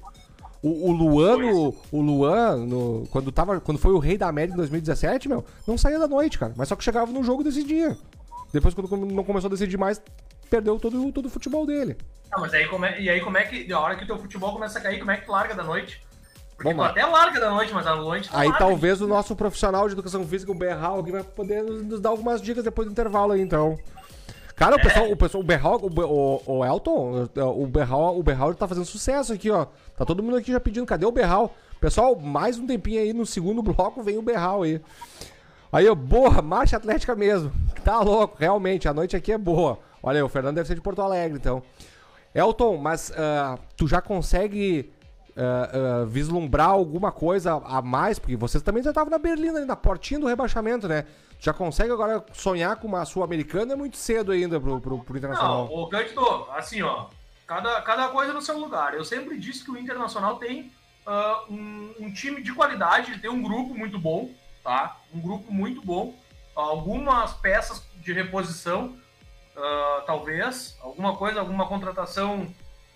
[0.62, 4.54] O, o Luan, no- o Luan, no- quando, tava, quando foi o rei da América
[4.56, 6.54] em 2017, meu, não saía da noite, cara.
[6.58, 7.98] Mas só que chegava no jogo e decidia.
[8.52, 10.02] Depois, quando não começou a decidir mais,
[10.50, 11.96] perdeu todo, todo o futebol dele.
[12.32, 14.18] Ah, mas aí como é, e aí como é que, a hora que o teu
[14.18, 16.02] futebol começa a cair, como é que tu larga da noite?
[16.58, 16.88] Porque lá.
[16.88, 18.66] até larga da noite, mas a noite tu Aí larga.
[18.66, 22.10] talvez o nosso profissional de educação física, o Berral, aqui vai poder nos, nos dar
[22.10, 23.78] algumas dicas depois do intervalo aí, então.
[24.60, 28.54] Cara, o pessoal, o pessoal, o Berral, o, o, o Elton, o Berral, o Berral
[28.54, 29.68] tá fazendo sucesso aqui, ó.
[29.96, 31.56] Tá todo mundo aqui já pedindo, cadê o Berral?
[31.80, 34.82] Pessoal, mais um tempinho aí no segundo bloco vem o Berral aí.
[35.72, 37.54] Aí, ó, boa, marcha atlética mesmo.
[37.86, 39.80] Tá louco, realmente, a noite aqui é boa.
[40.04, 41.64] Olha aí, o Fernando deve ser de Porto Alegre, então.
[42.36, 44.92] Elton, mas ah, tu já consegue
[45.42, 48.20] ah, vislumbrar alguma coisa a mais?
[48.20, 51.06] Porque você também já estava na Berlim, na portinha do rebaixamento, né?
[51.40, 53.74] Já consegue agora sonhar com uma Sul-Americana?
[53.74, 55.70] É muito cedo ainda pro, pro, pro Não, Internacional.
[55.72, 57.08] o Cândido, assim, ó,
[57.48, 58.94] cada, cada coisa no seu lugar.
[58.94, 60.72] Eu sempre disse que o Internacional tem
[61.08, 64.30] ah, um, um time de qualidade, ele tem um grupo muito bom,
[64.64, 64.98] tá?
[65.14, 66.14] Um grupo muito bom.
[66.54, 68.98] Algumas peças de reposição,
[69.56, 72.48] ah, talvez, alguma coisa, alguma contratação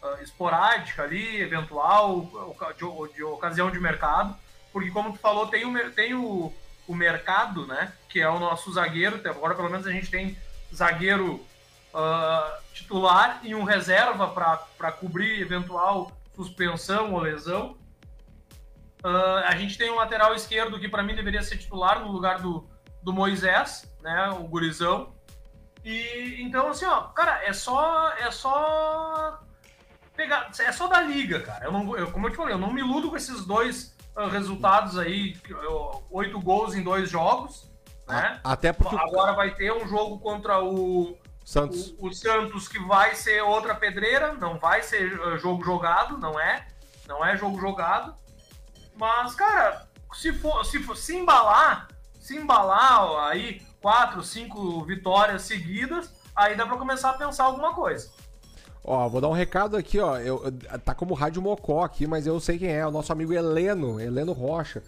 [0.03, 2.29] ah, esporádica ali, eventual,
[2.77, 4.35] de, de ocasião de mercado,
[4.71, 6.53] porque como tu falou, tem o, tem o,
[6.87, 7.93] o mercado, né?
[8.09, 9.21] Que é o nosso zagueiro.
[9.29, 10.37] Agora pelo menos a gente tem
[10.73, 11.45] zagueiro
[11.93, 17.77] ah, titular e um reserva para cobrir eventual suspensão ou lesão.
[19.03, 22.39] Ah, a gente tem um lateral esquerdo que para mim deveria ser titular no lugar
[22.39, 22.67] do,
[23.01, 24.29] do Moisés, né?
[24.31, 25.13] O gurizão.
[25.85, 29.39] E então assim, ó, cara, é só é só
[30.15, 31.65] pegar, é só da liga, cara.
[31.65, 34.27] Eu não, eu, como eu te falei, eu não me iludo com esses dois ah,
[34.27, 35.35] resultados aí,
[36.11, 37.69] oito gols em dois jogos,
[38.07, 38.39] né?
[38.43, 41.95] Até porque Agora vai ter um jogo contra o, Santos.
[41.97, 46.39] o, o Santos que vai ser outra pedreira, não vai ser uh, jogo jogado, não
[46.39, 46.67] é?
[47.07, 48.15] Não é jogo jogado.
[48.95, 51.87] Mas, cara, se for se, for, se embalar,
[52.19, 57.73] se embalar ó, aí quatro, cinco vitórias seguidas, aí dá pra começar a pensar alguma
[57.73, 58.11] coisa.
[58.83, 60.17] Ó, vou dar um recado aqui, ó.
[60.17, 60.41] Eu,
[60.83, 62.85] tá como Rádio Mocó aqui, mas eu sei quem é.
[62.85, 64.83] O nosso amigo Heleno, Heleno Rocha.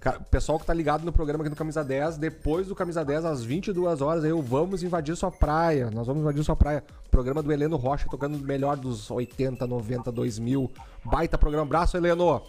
[0.00, 3.24] Cara, pessoal que tá ligado no programa aqui no Camisa 10, depois do Camisa 10,
[3.24, 5.90] às 22 horas, eu vamos invadir sua praia.
[5.90, 6.82] Nós vamos invadir sua praia.
[7.10, 10.70] Programa do Heleno Rocha, tocando o melhor dos 80, 90, 2000.
[11.04, 11.66] Baita programa.
[11.66, 12.42] Abraço, Heleno.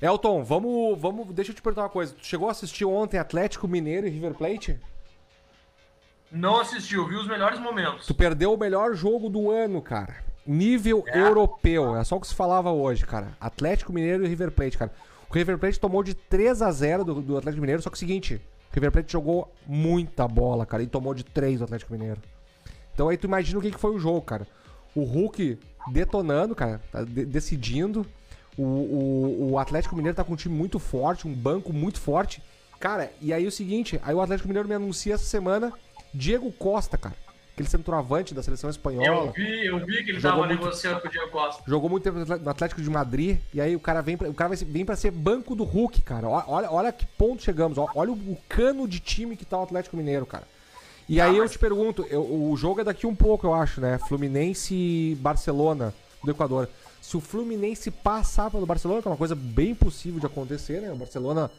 [0.00, 1.26] Elton, vamos, vamos.
[1.34, 2.14] Deixa eu te perguntar uma coisa.
[2.14, 4.80] Tu chegou a assistir ontem Atlético Mineiro e River Plate?
[6.30, 8.06] Não assistiu, viu os melhores momentos.
[8.06, 10.16] Tu perdeu o melhor jogo do ano, cara.
[10.46, 11.96] Nível europeu.
[11.96, 13.36] É só o que se falava hoje, cara.
[13.40, 14.92] Atlético Mineiro e River Plate, cara.
[15.28, 17.98] O River Plate tomou de 3 a 0 do, do Atlético Mineiro, só que é
[17.98, 18.34] o seguinte,
[18.70, 22.20] o River Plate jogou muita bola, cara, e tomou de 3 do Atlético Mineiro.
[22.94, 24.46] Então aí tu imagina o que, que foi o jogo, cara.
[24.94, 25.58] O Hulk
[25.92, 28.04] detonando, cara, tá de- decidindo.
[28.58, 32.42] O, o, o Atlético Mineiro tá com um time muito forte, um banco muito forte.
[32.80, 35.72] Cara, e aí o seguinte, aí o Atlético Mineiro me anuncia essa semana
[36.12, 37.14] Diego Costa, cara.
[37.52, 39.26] Aquele centroavante da seleção espanhola.
[39.26, 41.62] Eu vi, eu vi que ele tava muito- negociando com o Diego Costa.
[41.66, 43.38] Jogou muito tempo no Atlético de Madrid.
[43.52, 46.26] E aí o cara vem pra, o cara vem pra ser banco do Hulk, cara.
[46.28, 47.76] Olha, olha que ponto chegamos.
[47.94, 50.44] Olha o, o cano de time que tá o Atlético Mineiro, cara.
[51.08, 53.98] E aí eu te pergunto, eu- o jogo é daqui um pouco, eu acho, né?
[54.08, 55.92] Fluminense e Barcelona
[56.24, 56.68] do Equador.
[57.02, 60.92] Se o Fluminense passar pelo Barcelona, que é uma coisa bem possível de acontecer, né?
[60.92, 61.50] O Barcelona,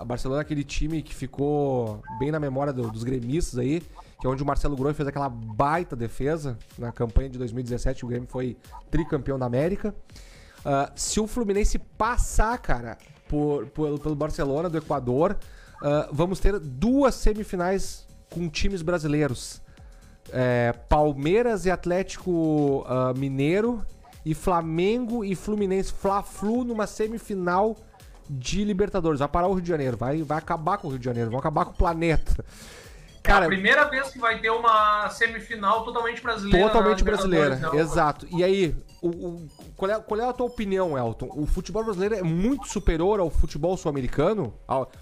[0.00, 3.80] o Barcelona é aquele time que ficou bem na memória do- dos gremistas aí,
[4.20, 8.08] que é onde o Marcelo Groi fez aquela baita defesa na campanha de 2017, o
[8.08, 8.56] Grêmio foi
[8.90, 9.94] tricampeão da América.
[10.64, 12.96] Ah, se o Fluminense passar, cara,
[13.28, 15.36] por, por- pelo Barcelona do Equador.
[15.82, 19.60] Ah, vamos ter duas semifinais com times brasileiros.
[20.32, 23.84] É, Palmeiras e Atlético ah, Mineiro
[24.24, 27.76] e Flamengo e Fluminense Fla-Flu numa semifinal
[28.28, 29.18] de Libertadores.
[29.20, 31.40] Vai parar o Rio de Janeiro, vai, vai acabar com o Rio de Janeiro, vai
[31.40, 32.44] acabar com o planeta.
[33.26, 36.68] É a Cara, primeira vez que vai ter uma semifinal totalmente brasileira.
[36.68, 37.70] totalmente brasileira, né?
[37.80, 38.26] exato.
[38.30, 41.30] E aí, o, o- qual, é, qual é a tua opinião, Elton?
[41.34, 44.52] O futebol brasileiro é muito superior ao futebol sul-americano?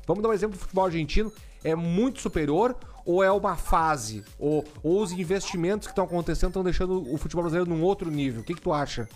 [0.07, 1.33] Vamos dar um exemplo do futebol argentino.
[1.65, 4.25] É muito superior ou é uma fase?
[4.39, 8.43] Ou, ou os investimentos que estão acontecendo estão deixando o futebol brasileiro num outro nível?
[8.43, 9.09] O que, que tu acha?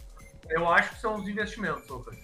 [0.51, 2.16] Eu acho que são os investimentos, Lucas.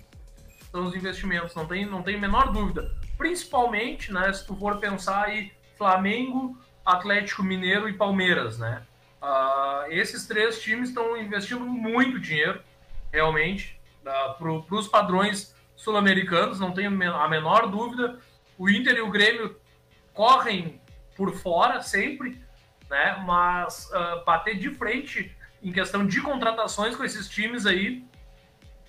[0.72, 2.90] São os investimentos, não tem, não tem menor dúvida.
[3.18, 8.82] Principalmente, né, se tu for pensar aí Flamengo, Atlético Mineiro e Palmeiras, né?
[9.20, 12.61] Ah, esses três times estão investindo muito dinheiro,
[13.12, 18.18] realmente, para os padrões sul-americanos, não tenho a menor dúvida.
[18.56, 19.56] O Inter e o Grêmio
[20.14, 20.80] correm
[21.16, 22.40] por fora sempre,
[22.88, 23.22] né?
[23.26, 28.04] Mas ah, bater de frente em questão de contratações com esses times aí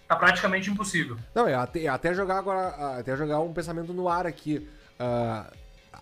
[0.08, 1.18] tá praticamente impossível.
[1.34, 4.68] Não, é até, é até jogar agora, até jogar um pensamento no ar aqui.
[5.00, 5.52] Ah,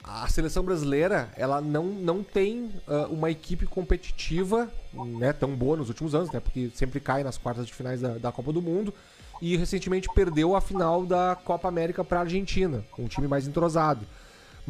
[0.04, 5.90] a seleção brasileira, ela não, não tem ah, uma equipe competitiva, né, tão boa nos
[5.90, 8.94] últimos anos, né, porque sempre cai nas quartas de finais da, da Copa do Mundo
[9.42, 14.06] e recentemente perdeu a final da Copa América para a Argentina, um time mais entrosado.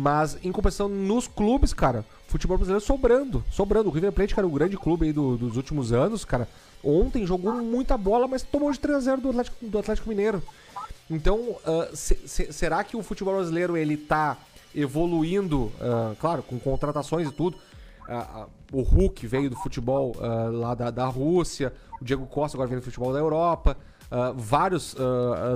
[0.02, 3.88] Mas em compensação nos clubes, cara, futebol brasileiro sobrando, sobrando.
[3.88, 6.48] O River Plate, cara, o grande clube aí do- dos últimos anos, cara,
[6.84, 10.42] ontem jogou muita bola, mas tomou de 3 a 0 do Atlético, do Atlético Mineiro.
[11.08, 14.38] Então, ah, se- se- será que o futebol brasileiro ele tá
[14.74, 17.58] evoluindo, ah, claro, com contratações e tudo?
[18.10, 22.68] Ah, o Hulk veio do futebol ah, lá da, da Rússia, o Diego Costa agora
[22.70, 23.78] vem do futebol da Europa,
[24.10, 24.96] ah, vários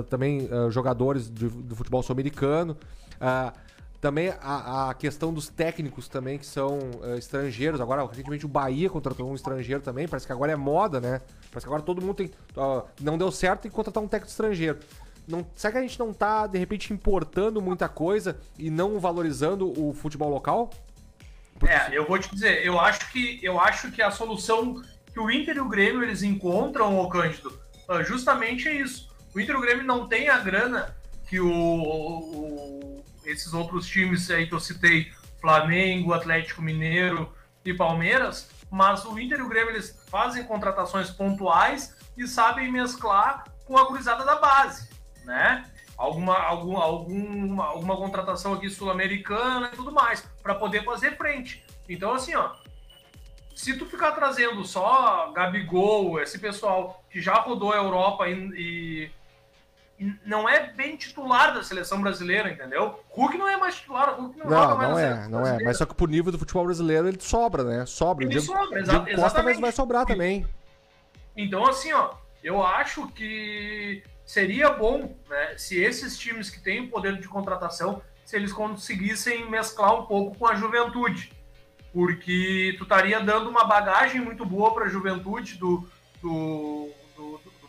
[0.08, 2.76] também jogadores do, do futebol sul-americano.
[4.06, 7.80] Também a, a questão dos técnicos também, que são ah, estrangeiros.
[7.80, 10.06] Agora, recentemente, o Bahia contratou um estrangeiro também.
[10.06, 11.20] Parece que agora é moda, né?
[11.50, 12.30] Parece que agora todo mundo tem.
[12.56, 14.78] ah, não deu certo, tem que contratar um técnico estrangeiro.
[15.26, 19.72] Não, será que a gente não tá, de repente, importando muita coisa e não valorizando
[19.76, 20.70] o futebol local?
[21.66, 24.80] É, eu vou te dizer, eu acho que eu acho que a solução
[25.12, 29.12] que o Inter e o Grêmio eles encontram, ô Cândido, ah, justamente é isso.
[29.34, 30.94] O Inter e o Grêmio não tem a grana
[31.28, 32.75] que o, o-
[33.26, 37.32] esses outros times aí que eu citei, Flamengo, Atlético Mineiro
[37.64, 43.44] e Palmeiras, mas o Inter e o Grêmio eles fazem contratações pontuais e sabem mesclar
[43.64, 44.88] com a cruzada da base,
[45.24, 45.64] né?
[45.96, 51.64] Alguma, alguma, alguma, alguma contratação aqui sul-americana e tudo mais, para poder fazer frente.
[51.88, 52.52] Então, assim, ó,
[53.54, 59.10] se tu ficar trazendo só Gabigol, esse pessoal que já rodou a Europa e- e
[60.24, 63.00] não é bem titular da seleção brasileira, entendeu?
[63.10, 65.62] Hulk não é mais titular, Hulk não, Não, mais não é, seleção não é.
[65.64, 67.86] Mas só que pro nível do futebol brasileiro ele sobra, né?
[67.86, 68.24] Sobra.
[68.24, 69.60] Ele Diego, sobra, exa- Diego Costa exatamente.
[69.60, 70.46] vai sobrar também.
[71.36, 76.88] Então, assim, ó, eu acho que seria bom, né, se esses times que têm o
[76.90, 81.32] poder de contratação, se eles conseguissem mesclar um pouco com a juventude.
[81.92, 85.88] Porque tu estaria dando uma bagagem muito boa para a juventude do-
[86.20, 86.90] do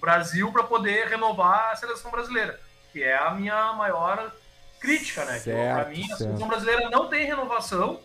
[0.07, 2.57] Brasil para poder renovar a seleção brasileira,
[2.93, 4.31] que é a minha maior
[4.79, 5.37] crítica, né?
[5.41, 7.99] Para mim, a seleção brasileira não tem renovação,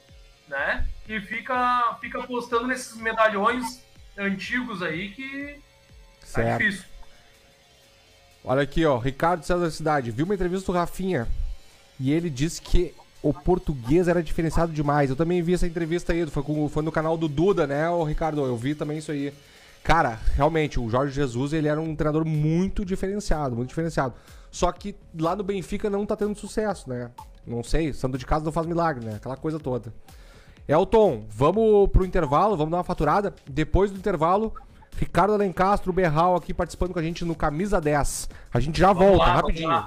[0.48, 0.84] né?
[1.08, 3.84] E fica, fica apostando nesses medalhões
[4.18, 5.60] antigos aí que
[6.22, 6.58] tá Certo.
[6.58, 6.84] difícil.
[8.44, 8.98] Olha aqui, ó.
[8.98, 10.10] Ricardo César Cidade.
[10.10, 11.28] Viu uma entrevista do Rafinha
[12.00, 15.08] e ele disse que o português era diferenciado demais.
[15.08, 16.26] Eu também vi essa entrevista aí.
[16.26, 18.44] Foi, com, foi no canal do Duda, né, ô Ricardo?
[18.44, 19.32] Eu vi também isso aí.
[19.82, 24.14] Cara, realmente, o Jorge Jesus, ele era um treinador muito diferenciado, muito diferenciado.
[24.50, 27.10] Só que lá no Benfica não tá tendo sucesso, né?
[27.46, 29.14] Não sei, santo de casa não faz milagre, né?
[29.16, 29.92] Aquela coisa toda.
[30.68, 33.34] Elton, vamos pro intervalo, vamos dar uma faturada.
[33.48, 34.54] Depois do intervalo,
[34.96, 38.28] Ricardo Alencastro, Berral aqui participando com a gente no Camisa 10.
[38.52, 39.86] A gente já Vamos volta, lá, rapidinho.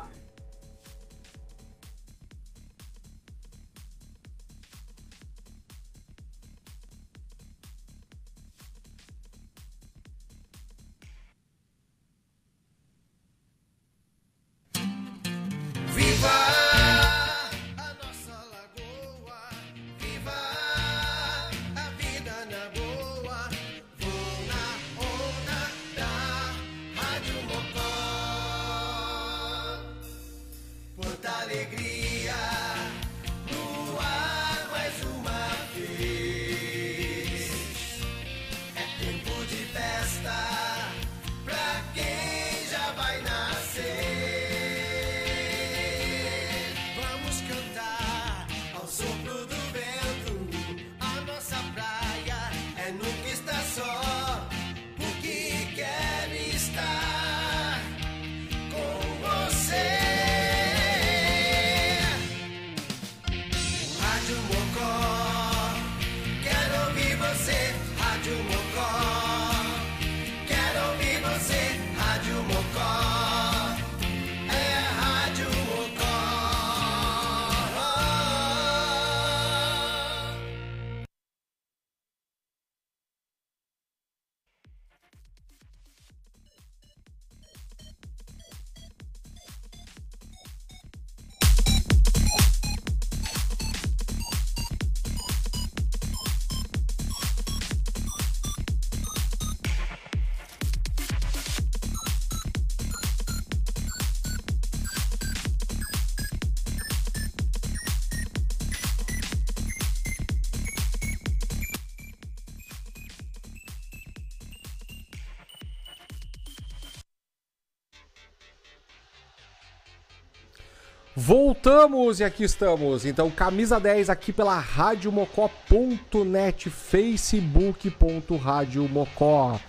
[121.27, 123.03] Voltamos e aqui estamos.
[123.03, 129.59] Então, camisa 10 aqui pela radiomocó.net, facebook.radiomocó.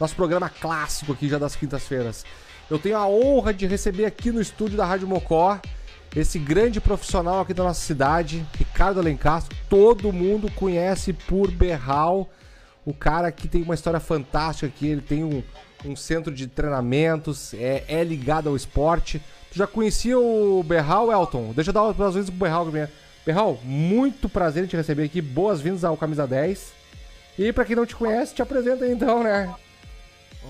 [0.00, 2.26] Nosso programa clássico aqui já das quintas-feiras.
[2.68, 5.60] Eu tenho a honra de receber aqui no estúdio da Rádio Mocó
[6.16, 9.56] esse grande profissional aqui da nossa cidade, Ricardo Alencastro.
[9.70, 12.28] Todo mundo conhece por Berral.
[12.84, 15.40] O cara que tem uma história fantástica aqui, ele tem um,
[15.84, 19.22] um centro de treinamentos, é, é ligado ao esporte.
[19.56, 21.52] Já conhecia o Berral, Elton?
[21.54, 22.66] Deixa eu dar umas vezes pro Berral.
[23.24, 25.22] Berral, muito prazer em te receber aqui.
[25.22, 26.74] Boas-vindas ao Camisa 10.
[27.38, 29.54] E pra quem não te conhece, te apresenta aí então, né?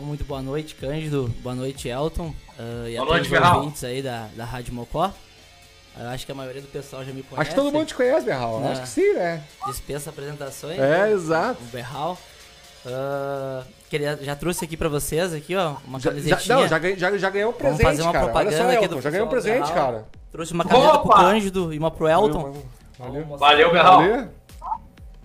[0.01, 1.33] Muito boa noite, Cândido.
[1.41, 2.35] Boa noite, Elton.
[2.59, 3.61] ah, e a Boa noite, Berral.
[3.61, 5.15] ouvintes aí da, da Rádio Mocó.
[5.97, 7.43] Eu acho que a maioria do pessoal já me conhece.
[7.43, 8.59] Acho que todo mundo te conhece, Berral.
[8.59, 8.73] Né?
[8.73, 9.41] Acho que sim, né?
[9.69, 10.81] Dispensa apresentações.
[10.81, 11.13] É, né?
[11.13, 11.63] exato.
[11.63, 12.19] O Berral.
[12.89, 16.57] Ah, queria, já trouxe aqui pra vocês, aqui, ó, uma Já, já, camisetinha.
[16.57, 18.25] não, já, ganhei- já, já ganhou um Vamos presente, fazer uma cara.
[18.27, 19.75] Olha propaganda só, aqui Elton, do já ganhou um presente, Berral.
[19.75, 20.05] cara.
[20.33, 21.17] Trouxe uma camiseta pro Opa!
[21.21, 22.55] Cândido e uma pro Elton.
[22.99, 23.27] Valeu.
[23.27, 23.49] Mostrar.
[23.49, 24.01] Valeu, Berral.
[24.03, 24.29] Valeu.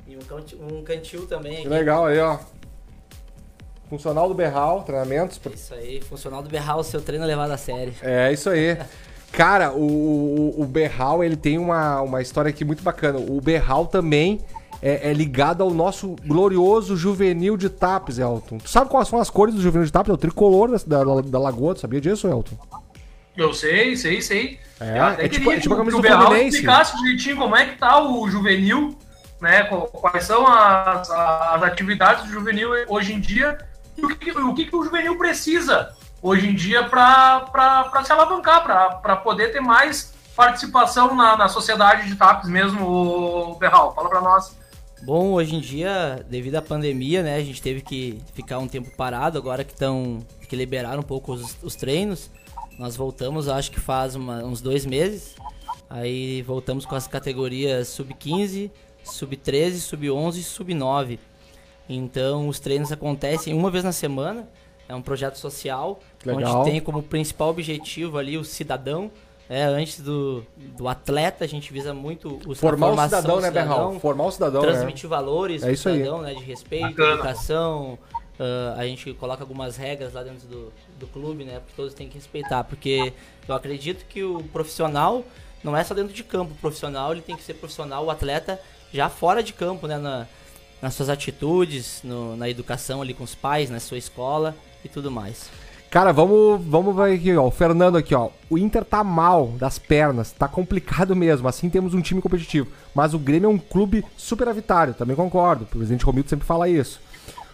[0.08, 1.70] E um, cantil, um cantil também Que aqui.
[1.70, 2.38] legal aí, ó.
[3.90, 5.40] Funcional do Berral, treinamentos.
[5.54, 7.94] Isso aí, funcional do Berral, seu treino levado a sério.
[8.02, 8.78] É, isso aí.
[9.34, 13.20] Cara, o, o, o Berral, ele tem uma, uma história aqui muito bacana.
[13.20, 14.40] O Berral também
[14.82, 18.58] é, é ligado ao nosso glorioso juvenil de Tapes, Elton.
[18.58, 20.10] Tu sabe quais são as cores do juvenil de Tapes?
[20.10, 22.56] É o tricolor da, da, da Lagoa, tu sabia disso, Elton?
[23.38, 24.60] Eu sei, sei, sei.
[24.80, 26.56] É, Eu até é tipo- queria é tipo a que camisa o do Berral Fluminense.
[26.58, 28.98] explicasse direitinho como é que tá o juvenil,
[29.40, 29.64] né?
[29.64, 33.58] qu- Quais são as, as atividades do juvenil hoje em dia
[33.98, 37.46] e o que, o que, que o juvenil precisa hoje em dia para
[38.04, 38.64] se alavancar,
[39.02, 43.94] para poder ter mais participação na, na sociedade de TAPs mesmo, o Berral.
[43.96, 44.60] Fala para nós.
[45.04, 48.92] Bom, hoje em dia, devido à pandemia, né, a gente teve que ficar um tempo
[48.96, 52.30] parado, agora que estão que liberaram um pouco os, os treinos.
[52.78, 55.36] Nós voltamos, acho que faz uma- uns dois meses.
[55.90, 58.70] Aí voltamos com as categorias sub-15,
[59.04, 61.18] sub-13, sub-11 e sub-9.
[61.90, 64.48] Então os treinos acontecem uma vez na semana.
[64.88, 66.62] É um projeto social, Legal.
[66.62, 69.10] onde tem como principal objetivo ali o cidadão.
[69.54, 70.46] É, antes do,
[70.78, 74.00] do atleta, a gente visa muito o, Formar o formação cidadão, né, Berral?
[74.00, 74.68] Formar o cidadão, né?
[74.70, 75.98] transmitir valores É isso aí.
[75.98, 77.14] cidadão, né, de respeito, Bacana.
[77.16, 78.00] educação.
[78.40, 81.56] ah, a gente coloca algumas regras lá dentro do, do clube, né?
[81.60, 82.64] Porque todos têm que respeitar.
[82.64, 83.12] Porque
[83.46, 85.22] eu acredito que o profissional
[85.62, 86.54] não é só dentro de campo.
[86.54, 88.58] O profissional ele tem que ser profissional, o atleta
[88.94, 89.98] já fora de campo, né?
[89.98, 90.28] Na,
[90.82, 95.12] nas suas atitudes, no- na educação ali com os pais, na sua escola e tudo
[95.12, 95.50] mais.
[95.92, 97.46] Cara, vamos, vamos ver aqui, ó.
[97.46, 98.30] O Fernando aqui, ó.
[98.50, 101.50] O Inter tá mal das pernas, tá complicado mesmo.
[101.50, 102.70] Assim temos um time competitivo.
[102.96, 105.66] Mas o Grêmio é um clube superavitário, também concordo.
[105.66, 107.02] O presidente Romildo sempre fala isso.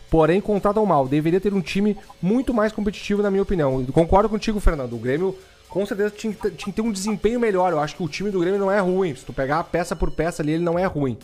[0.08, 1.08] Porém, contratam mal.
[1.08, 3.84] Deveria ter um time muito mais competitivo, na minha opinião.
[3.86, 4.94] Concordo contigo, Fernando.
[4.94, 5.36] O Grêmio,
[5.68, 7.72] com certeza, tinha tinha que ter um desempenho melhor.
[7.72, 9.16] Eu acho que o time do Grêmio não é ruim.
[9.16, 11.18] Se tu pegar peça por peça ali, ele não é ruim.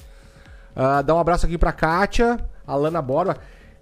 [0.75, 3.37] Ah, dá um abraço aqui pra Kátia, Alana Borba.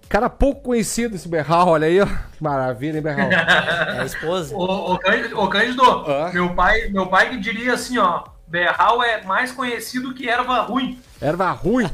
[0.08, 2.06] Cara pouco conhecido esse Berral, olha aí, ó.
[2.06, 3.30] Que maravilha, hein, Berral?
[3.32, 4.54] É a esposa.
[4.54, 6.30] Ô, ô, Cândido, ô, Cândido, Ah.
[6.32, 11.00] meu, pai, meu pai que diria assim, ó, Berral é mais conhecido que erva ruim.
[11.20, 11.88] Erva ruim.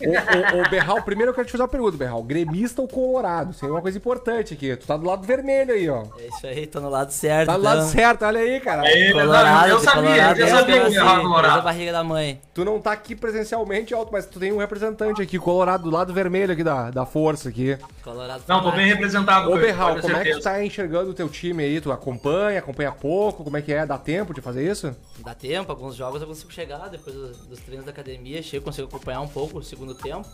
[0.00, 2.22] Ô, ô, ô, Berral, primeiro eu quero te fazer uma pergunta, Berral.
[2.22, 3.50] Gremista ou colorado?
[3.52, 4.76] Isso aí é uma coisa importante aqui.
[4.76, 6.04] Tu tá do lado vermelho aí, ó.
[6.18, 7.46] É isso aí, tô no lado certo.
[7.48, 7.88] Tá do lado então.
[7.90, 8.82] certo, olha aí, cara.
[8.82, 11.62] Aí, Colorado, eu sabia, colorado, eu é sabia que assim, o Berral é colorado.
[11.62, 12.40] barriga da mãe.
[12.54, 16.12] Tu não tá aqui presencialmente, Alto, mas tu tem um representante aqui, colorado, do lado
[16.12, 17.78] vermelho aqui da, da força aqui.
[18.02, 19.50] Colorado Não, tô bem representado.
[19.50, 20.50] Ô, Berral, como é que tu certeza.
[20.50, 21.80] tá enxergando o teu time aí?
[21.80, 23.44] Tu acompanha, acompanha pouco?
[23.44, 23.84] Como é que é?
[23.84, 24.94] Dá tempo de fazer isso?
[25.18, 28.88] Dá tempo, alguns jogos eu consigo chegar depois dos, dos treinos da academia, chego, consigo
[28.88, 30.28] acompanhar um pouco o segundo tempo.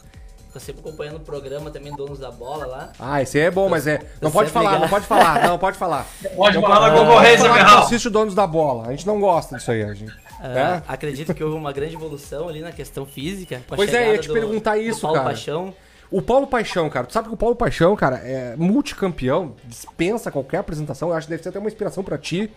[0.52, 2.92] Tô sempre acompanhando o programa também, Donos da Bola lá.
[2.98, 4.00] Ah, esse aí é bom, mas é.
[4.22, 4.80] Não pode falar, ligado.
[4.82, 6.06] não pode falar, não pode falar.
[6.34, 8.86] Pode Não falar da concorrência, não assiste o Donos da Bola.
[8.86, 10.14] A gente não gosta disso aí, a gente.
[10.40, 10.82] Ah, É?
[10.92, 13.60] Acredito que houve uma grande evolução ali na questão física.
[13.68, 15.28] Com a Pois é, eu ia te do- perguntar isso, Paulo cara.
[15.28, 15.74] Paixão.
[16.10, 20.58] O Paulo Paixão, cara, tu sabe que o Paulo Paixão, cara, é multicampeão, dispensa qualquer
[20.58, 22.50] apresentação, eu acho que deve ser até uma inspiração pra ti.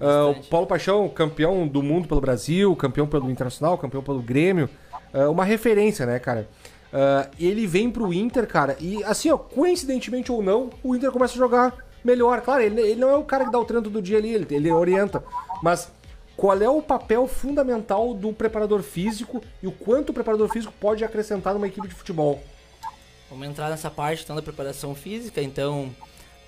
[0.00, 0.34] Ah, o.
[0.44, 4.68] Paulo Paixão, campeão do mundo pelo Brasil, campeão pelo Internacional, campeão pelo Grêmio,
[5.12, 6.48] ah, uma referência, né, cara?
[6.92, 11.34] Ah, ele vem pro Inter, cara, e assim, ó, coincidentemente ou não, o Inter começa
[11.34, 12.40] a jogar melhor.
[12.40, 14.46] Claro, ele, ele não é o cara que dá o treino todo dia ali, ele,
[14.50, 15.22] ele orienta,
[15.62, 15.90] mas
[16.36, 21.04] qual é o papel fundamental do preparador físico e o quanto o preparador físico pode
[21.04, 22.42] acrescentar numa equipe de futebol?
[23.30, 25.40] Vamos entrar nessa parte então da preparação física.
[25.40, 25.94] Então,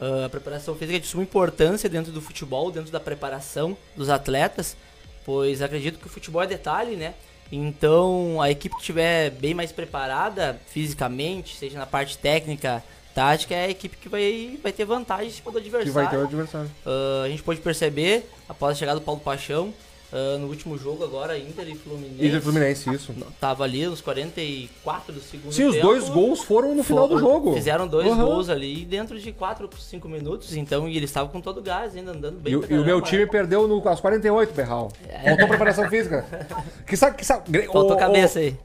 [0.01, 4.11] ah, a preparação física é de suma importância dentro do futebol, dentro da preparação dos
[4.11, 4.77] atletas,
[5.25, 7.15] pois acredito que o futebol é detalhe, né?
[7.53, 12.83] Então, a equipe que estiver bem mais preparada fisicamente, seja na parte técnica,
[13.15, 16.17] tática, é a equipe que vai, vai ter vantagem em cima do Que vai ter
[16.17, 16.25] o adversário.
[16.25, 16.71] adversário.
[16.85, 19.73] Ah, a gente pode perceber, após a chegada do Paulo Paixão,
[20.17, 22.25] Ah, no último jogo agora, Inter e Fluminense.
[22.25, 23.13] Inter e Fluminense, isso.
[23.41, 25.87] Tava ali nos 44 do segundo Sim, os tempo.
[25.89, 27.55] dois gols foram no final do Foram- jogo.
[27.55, 28.17] Fizeram dois Uhum.
[28.25, 31.97] gols ali dentro de 4, 5 minutos, então, e eles estavam com todo o gás
[31.97, 34.93] ainda andando bem E, o- e o meu time perdeu no, aos 48, Berral.
[35.25, 36.25] Faltou preparação física.
[36.87, 38.57] Que sabe, que sabe, Faltou o- cabeça o- aí.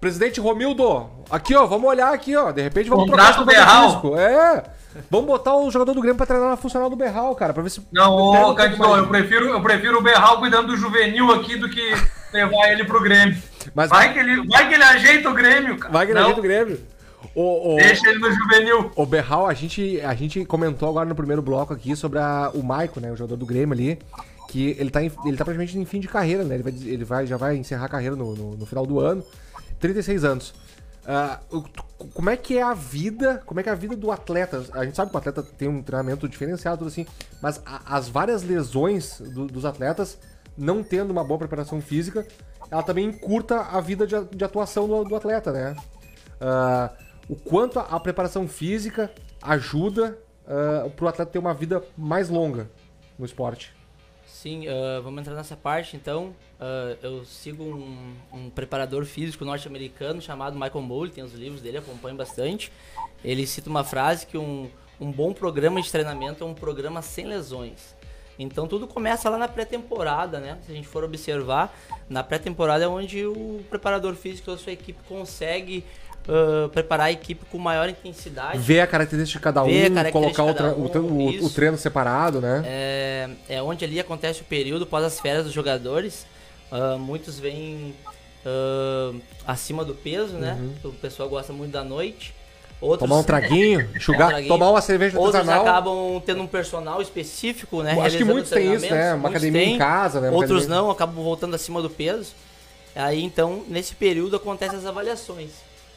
[0.00, 3.88] Presidente Romildo, aqui ó, vamos olhar aqui ó, de repente vamos Contrato trocar esse Berral.
[3.90, 4.16] físico.
[4.16, 4.62] É,
[5.10, 7.70] vamos botar o jogador do Grêmio pra treinar na funcional do Berral, cara, pra ver
[7.70, 7.80] se...
[7.92, 8.70] Não, ô, mais.
[8.98, 11.94] eu prefiro, eu prefiro o Berral cuidando do juvenil aqui do que
[12.32, 13.36] levar ele pro Grêmio.
[13.74, 15.92] Mas Vai que ele, vai que ele ajeita o Grêmio, cara.
[15.92, 16.80] vai que ele Não, ajeita o Grêmio.
[17.34, 18.90] O, o, Deixa ele no juvenil.
[18.94, 22.62] o Berral, a gente, a gente comentou agora no primeiro bloco aqui sobre a- o
[22.62, 23.98] Maicon, né, o jogador do Grêmio ali,
[24.48, 26.54] que ele tá, em- ele tá praticamente em fim de carreira, né?
[26.56, 29.24] Ele, vai, ele vai, já vai encerrar a carreira no, no- no final do ano.
[29.80, 30.54] 36 anos.
[31.06, 31.62] Ah, o-
[32.14, 34.64] como é que é a vida, como é que é a vida do atleta?
[34.72, 37.06] A gente sabe que o atleta tem um treinamento diferenciado, tudo assim,
[37.42, 40.18] mas a- as várias lesões do- dos atletas,
[40.56, 42.26] não tendo uma boa preparação física,
[42.70, 45.76] ela também encurta a vida de, de atuação do, do atleta, né?
[46.40, 46.90] Ah,
[47.28, 49.10] o quanto a, a preparação física
[49.42, 52.68] ajuda para pro atleta ter uma vida mais longa
[53.18, 53.74] no esporte.
[54.44, 56.36] Sim, ah, vamos entrar nessa parte então.
[56.60, 61.78] Ah, eu sigo um, um preparador físico norte-americano chamado Michael Mole, tem os livros dele,
[61.78, 62.70] acompanho bastante.
[63.24, 64.68] Ele cita uma frase que um,
[65.00, 67.96] um bom programa de treinamento é um programa sem lesões.
[68.38, 70.58] Então tudo começa lá na pré-temporada, né?
[70.66, 71.74] Se a gente for observar,
[72.06, 75.82] na pré-temporada é onde o preparador físico da sua equipe consegue
[76.28, 78.58] ah, preparar a equipe com maior intensidade.
[78.58, 80.84] Ver a característica de cada um, colocar o, cada um,
[81.42, 82.62] o- o treino separado, né?
[82.66, 86.26] É, é onde ali acontece o período pós as férias dos jogadores.
[86.72, 87.94] Ah, muitos vêm
[88.44, 89.12] ah,
[89.46, 90.58] acima do peso, né?
[90.84, 92.34] O pessoal gosta muito da noite.
[92.80, 93.08] Outros, Uhum.
[93.08, 94.48] Tomar um traguinho, enxugar, traguinho.
[94.48, 95.62] tomar uma cerveja outros artesanal.
[95.62, 97.98] acabam tendo um personal específico, né?
[98.00, 99.14] Acho que muitos têm isso, né?
[99.14, 100.28] Uma academia em têm, casa, né?
[100.28, 102.32] Uma Outros academia- não, acabam voltando acima do peso.
[102.94, 105.50] Aí então, nesse período acontecem as avaliações.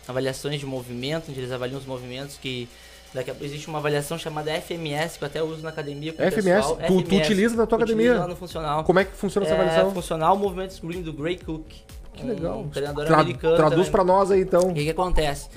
[0.07, 2.67] Avaliações de movimento, onde eles avaliam os movimentos que.
[3.13, 6.21] Daqui a pouco existe uma avaliação chamada FMS, que eu até uso na academia com
[6.21, 6.43] FMS?
[6.67, 6.75] pessoal.
[6.87, 8.19] Tu- tu utiliza na tua academia?
[8.19, 8.83] lá no funcional.
[8.83, 9.93] Como é que funciona essa É, avaliação?
[9.93, 11.65] funcional Movimentos Green do Gray Cook.
[12.13, 12.59] Que legal.
[12.59, 13.55] Um treinador Tra- americano.
[13.55, 14.61] traduz pra nós aí, então.
[14.69, 15.47] O que, que acontece?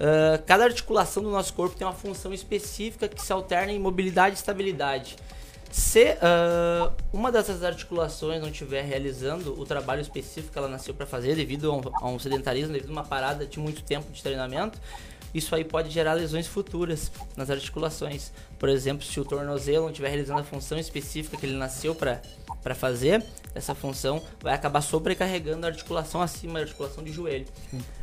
[0.00, 4.34] Ah, cada articulação do nosso corpo tem uma função específica que se alterna em mobilidade
[4.36, 5.16] e estabilidade.
[5.74, 11.04] Se ah, uma dessas articulações não estiver realizando o trabalho específico que ela nasceu para
[11.04, 14.22] fazer, devido a um, a um sedentarismo, devido a uma parada de muito tempo de
[14.22, 14.78] treinamento,
[15.34, 18.30] isso aí pode gerar lesões futuras nas articulações.
[18.56, 22.74] Por exemplo, se o tornozelo não estiver realizando a função específica que ele nasceu para
[22.76, 27.46] fazer, essa função vai acabar sobrecarregando a articulação acima da articulação de joelho.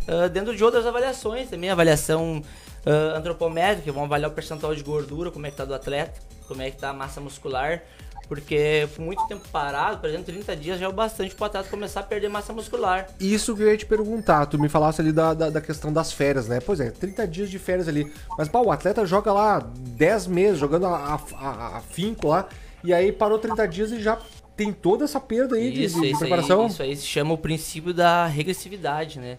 [0.10, 2.44] Ah, dentro de outras avaliações, também avaliação
[2.86, 6.20] ah, antropométrica, vão avaliar o percentual de gordura, como é que tá do atleta,
[6.52, 7.82] como é que tá a massa muscular,
[8.28, 11.46] porque por muito tempo parado, por exemplo, 30 dias já é o bastante para o
[11.48, 13.08] atleta começar a perder massa muscular.
[13.20, 16.12] Isso que eu ia te perguntar, tu me falasse ali da, da, da questão das
[16.12, 16.60] férias, né?
[16.60, 18.12] Pois é, 30 dias de férias ali.
[18.38, 22.48] Mas, pá, o atleta joga lá 10 meses, jogando a, a, a- a finco lá,
[22.84, 24.18] e aí parou 30 dias e já
[24.58, 26.62] tem toda essa perda aí de, Isso, de- de isso, preparação.
[26.64, 29.38] aí, isso aí se chama o princípio da regressividade, né?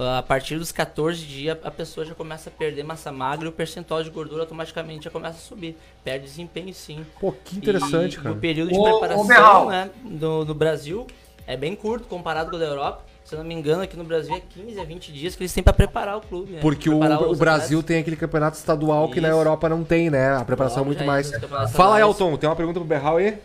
[0.00, 3.48] Ah, A partir dos 14 dias, a pessoa já começa a perder massa magra e
[3.48, 5.76] o percentual de gordura automaticamente já começa a subir.
[6.04, 7.04] Perde desempenho sim.
[7.20, 8.32] Pô, que interessante, e, cara.
[8.32, 11.04] O período de Ô, preparação né, no, no Brasil
[11.48, 13.02] é bem curto comparado com o da Europa.
[13.24, 15.52] Se eu não me engano, aqui no Brasil é 15 a 20 dias que eles
[15.52, 16.52] têm para preparar o clube.
[16.52, 16.60] Né?
[16.62, 17.84] Porque o, o Brasil atletas.
[17.84, 19.36] tem aquele campeonato estadual que na Isso.
[19.36, 20.36] Europa não tem, né?
[20.36, 21.30] A preparação é Logo muito já mais.
[21.72, 22.00] Fala.
[22.00, 23.36] Elton, tem uma pergunta pro Berral aí?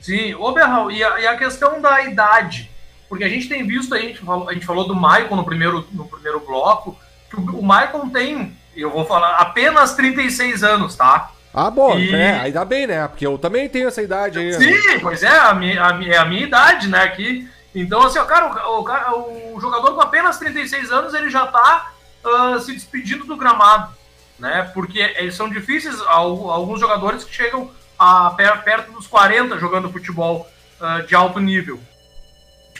[0.00, 2.69] Sim, ô Berral, e a, e a questão da idade?
[3.10, 5.44] Porque a gente tem visto, aí, a gente falou, a gente falou do Maicon no
[5.44, 6.96] primeiro, no primeiro bloco,
[7.28, 11.30] que o, o Maicon tem, eu vou falar, apenas 36 anos, tá?
[11.52, 13.06] Ah, bom, E- é, ainda bem, né?
[13.08, 14.52] Porque eu também tenho essa idade aí.
[14.52, 14.58] né?
[14.58, 17.46] Sim, pois é, a minha, a minha, é a minha idade, né, aqui.
[17.74, 21.90] Então, assim, ó, cara, o, o o jogador com apenas 36 anos, ele já tá
[22.24, 23.92] ah, se despedindo do gramado,
[24.38, 24.70] né?
[24.72, 29.90] Porque eles são difíceis, al- alguns jogadores que chegam a per- perto dos 40 jogando
[29.92, 30.48] futebol
[30.80, 31.80] ah, de alto nível.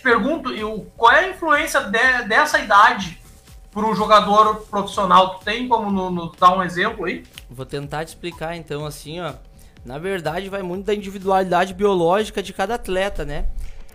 [0.01, 3.18] Te pergunto, eu, qual é a influência de- dessa idade
[3.70, 5.38] para o jogador profissional?
[5.38, 7.22] Tu tem como no- dar um exemplo aí?
[7.51, 9.34] Vou tentar te explicar então assim, ó.
[9.84, 13.44] Na verdade, vai muito da individualidade biológica de cada atleta, né?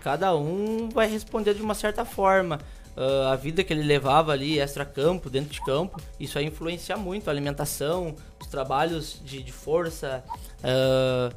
[0.00, 2.60] Cada um vai responder de uma certa forma.
[2.96, 7.26] Ah, a vida que ele levava ali, extra-campo, dentro de campo, isso vai influenciar muito
[7.26, 10.22] a alimentação, os trabalhos de, de força,
[10.62, 11.30] ah,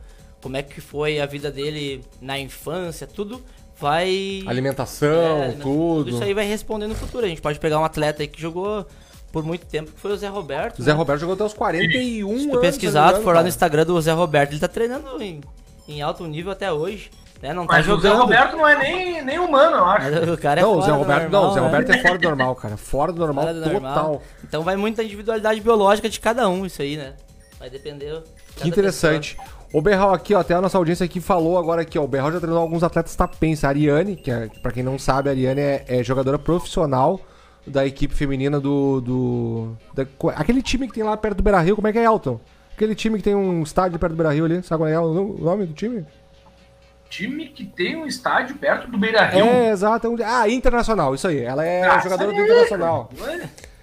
[0.43, 3.43] como é que foi a vida dele na infância, tudo
[3.79, 4.43] vai.
[4.45, 6.09] Alimentação, É, tudo.
[6.09, 7.25] Isso aí vai responder no futuro.
[7.25, 8.85] A gente pode pegar um atleta aí que jogou
[9.31, 10.79] por muito tempo, que foi o Zé Roberto.
[10.79, 10.97] O Zé né?
[10.97, 12.51] Roberto jogou até os 41 Se anos.
[12.55, 15.41] tu pesquisar, se tu for lá no Instagram do Zé Roberto, ele tá treinando em,
[15.87, 17.11] em alto nível até hoje.
[17.41, 17.53] né?
[17.53, 18.21] Não tá Mas o Zé jogando.
[18.21, 20.11] Roberto não é nem, nem humano, eu acho.
[20.11, 21.65] Mas o cara é não, o fora Zé do Roberto, normal, não, o Zé né?
[21.67, 22.77] Roberto é fora do normal, cara.
[22.77, 23.81] Fora do normal Fora do total.
[23.81, 24.21] normal.
[24.43, 27.13] Então vai muito da individualidade biológica de cada um, isso aí, né?
[27.59, 28.23] Vai depender.
[28.55, 29.37] Que interessante.
[29.71, 32.03] O Berral aqui, ó, até a nossa audiência aqui falou agora aqui, ó.
[32.03, 33.63] O Berral já treinou alguns atletas tapenses.
[33.63, 37.19] A Ariane, que é, pra quem não sabe, a Ariane é, é jogadora profissional
[37.67, 38.99] da equipe feminina do.
[39.01, 42.03] do da- aquele time que tem lá perto do Beira Rio, como é que é,
[42.05, 42.39] Elton?
[42.73, 45.13] Aquele time que tem um estádio perto do Beira Rio ali, sabe qual é o
[45.13, 46.03] no- o nome do time?
[47.09, 49.43] Time que tem um estádio perto do Beira Rio.
[49.45, 50.15] É, exato.
[50.19, 51.41] é Ah, Internacional, isso aí.
[51.43, 53.09] Ela é Ah, jogadora do Internacional.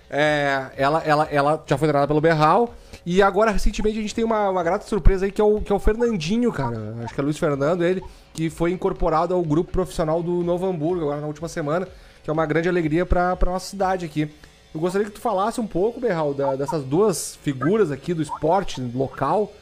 [0.09, 2.73] É, ela, ela, ela já foi treinada pelo Berral.
[3.07, 5.71] E agora, recentemente, a gente tem uma, uma grata surpresa aí, que é, o, que
[5.73, 6.97] é o Fernandinho, cara.
[7.05, 8.03] Acho que é Luiz Fernando, ele,
[8.35, 11.87] que foi incorporado ao grupo profissional do Novo Hamburgo, agora na última semana,
[12.25, 14.29] que é uma grande alegria pra nossa cidade aqui.
[14.75, 18.81] Eu gostaria que tu falasse um pouco, Berral, da- dessas duas figuras aqui do esporte
[18.93, 19.53] local.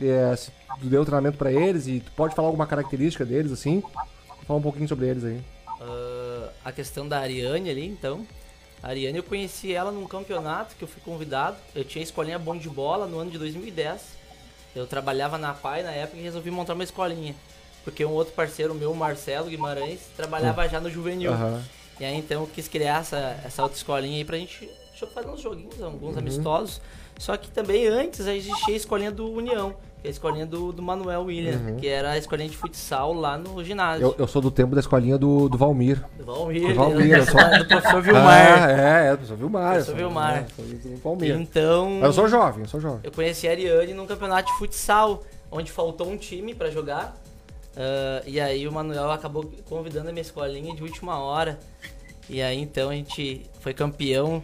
[0.00, 0.50] É, se
[0.80, 3.82] tu deu treinamento pra eles e tu pode falar alguma característica deles, assim.
[4.46, 5.40] Fala um pouquinho sobre eles aí.
[5.80, 8.26] Ah, a questão da Ariane ali, então.
[8.84, 11.56] A Ariane, eu conheci ela num campeonato que eu fui convidado.
[11.74, 14.02] Eu tinha escolinha bom de bola no ano de 2010.
[14.76, 17.34] Eu trabalhava na PAI na época e resolvi montar uma escolinha.
[17.82, 21.32] Porque um outro parceiro meu, Marcelo Guimarães, trabalhava já no juvenil.
[21.32, 21.64] Aham.
[21.98, 24.68] E aí então eu quis criar essa, essa outra escolinha aí pra gente
[25.14, 26.82] fazer uns joguinhos, alguns amistosos.
[27.18, 29.74] Só que também antes existia a escolinha do União,
[30.04, 33.38] que é a escolinha do, do Manuel William, que era a escolinha de futsal lá
[33.38, 34.04] no ginásio.
[34.08, 36.04] Eu, eu sou do tempo da escolinha do, do Valmir.
[36.18, 37.18] Do Valmir, Do Valmir, né?
[37.20, 38.62] eu sou- do professor Vilmar.
[38.62, 39.72] Ah, é, é, do professor Vilmar.
[39.72, 40.36] Professor Vilmar.
[40.36, 41.40] é, sou do Palmeiras.
[41.40, 43.00] Então, Mas eu sou jovem, eu sou jovem.
[43.02, 47.16] eu conheci a Ariane num campeonato de futsal, onde faltou um time pra jogar.
[47.74, 51.58] Ah, e aí o Manuel acabou convidando a minha escolinha de última hora.
[52.28, 54.42] E aí então a gente foi campeão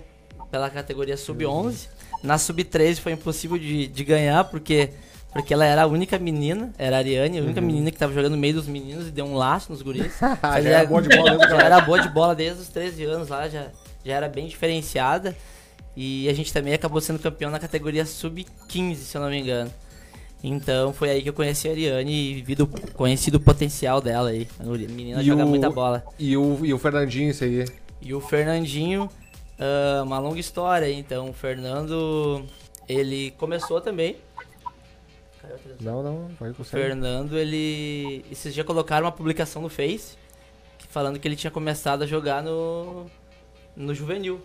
[0.50, 1.86] pela categoria sub-11.
[2.22, 4.88] Na sub-13 foi impossível de, de ganhar, porque,
[5.32, 8.32] porque ela era a única menina, era a Ariane, a única menina que tava jogando
[8.32, 10.12] no meio dos meninos e deu um laço nos guris.
[10.20, 13.28] já era boa de bola desde já era boa de bola desde os 13 anos
[13.28, 13.66] lá, já,
[14.04, 15.36] já era bem diferenciada.
[15.96, 19.70] E a gente também acabou sendo campeão na categoria sub-15, se eu não me engano.
[20.42, 24.30] Então foi aí que eu conheci a Ariane e vi do, conheci do potencial dela
[24.30, 24.48] aí.
[24.58, 26.02] A menina E joga o- muita bola.
[26.18, 27.64] E o, e o Fernandinho, esse aí.
[28.00, 29.10] E o Fernandinho,
[29.58, 30.86] ah, uma longa história.
[30.86, 30.94] aí.
[30.98, 32.44] Então o Fernando,
[32.88, 34.16] ele começou também.
[35.80, 38.24] Não, não, vai O com Fernando, ele.
[38.30, 40.16] Esses dias colocaram uma publicação no Face
[40.78, 43.06] que- falando que ele tinha começado a jogar no.
[43.76, 44.40] no juvenil.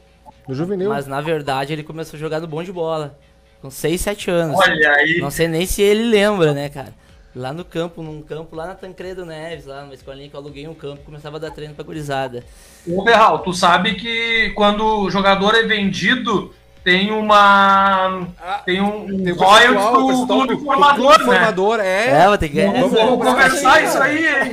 [0.48, 0.90] No juvenil.
[0.90, 3.18] Mas na verdade ele começou a jogar no bom de bola.
[3.62, 4.58] Com 6, 7 anos.
[4.60, 5.18] Olha aí.
[5.20, 6.94] Não sei nem se ele lembra, né, cara?
[7.36, 10.68] Lá no campo, num campo lá na Tancredo Neves, lá numa escolinha que eu aluguei
[10.68, 12.44] um campo, começava a dar treino pra gurizada.
[12.88, 16.54] Ô, Berral, tu sabe que quando o jogador é vendido,
[16.86, 18.28] tem uma.
[18.64, 21.26] Tem um, um Tem o royalties o do clube do- do formador, clube né?
[21.26, 22.10] formador, é.
[22.12, 22.62] É, ter que.
[22.62, 24.52] Vamos, vamos conversar isso aí, hein?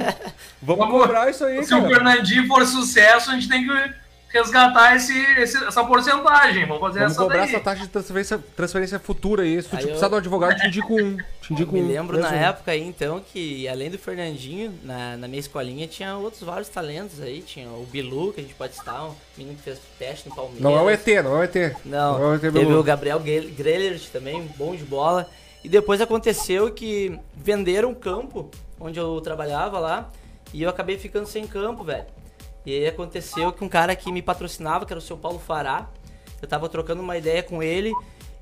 [0.63, 1.95] Vamos vamos- cobrar isso aí, Se o cara.
[1.95, 3.93] Fernandinho for sucesso, a gente tem que
[4.33, 6.67] resgatar esse, esse- essa porcentagem.
[6.67, 7.49] Vamos fazer Vamos essa cobrar daí.
[7.51, 9.61] essa taxa de transferência, transferência futura aí.
[9.63, 11.17] Se tu Aí te eu- precisar de um advogado, te indico um.
[11.41, 11.89] Te indico Me um.
[11.89, 16.43] lembro na época aí, então, que além do Fernandinho, na, na minha escolinha tinha outros
[16.43, 17.43] vários talentos aí.
[17.43, 20.63] Tinha o Bilu, que a gente pode estar, um menino que fez teste no Palmeiras.
[20.63, 21.77] Não é o ET, não é o ET.
[21.85, 22.79] Não, Não é o ET teve Bilu.
[22.81, 25.29] o Gabriel Gre- Grelert também, bom de bola.
[25.65, 30.11] E depois aconteceu que venderam o campo onde eu trabalhava lá
[30.53, 32.05] e eu acabei ficando sem campo, velho.
[32.65, 35.89] E aí aconteceu que um cara que me patrocinava, que era o seu Paulo Fará,
[36.41, 37.93] eu tava trocando uma ideia com ele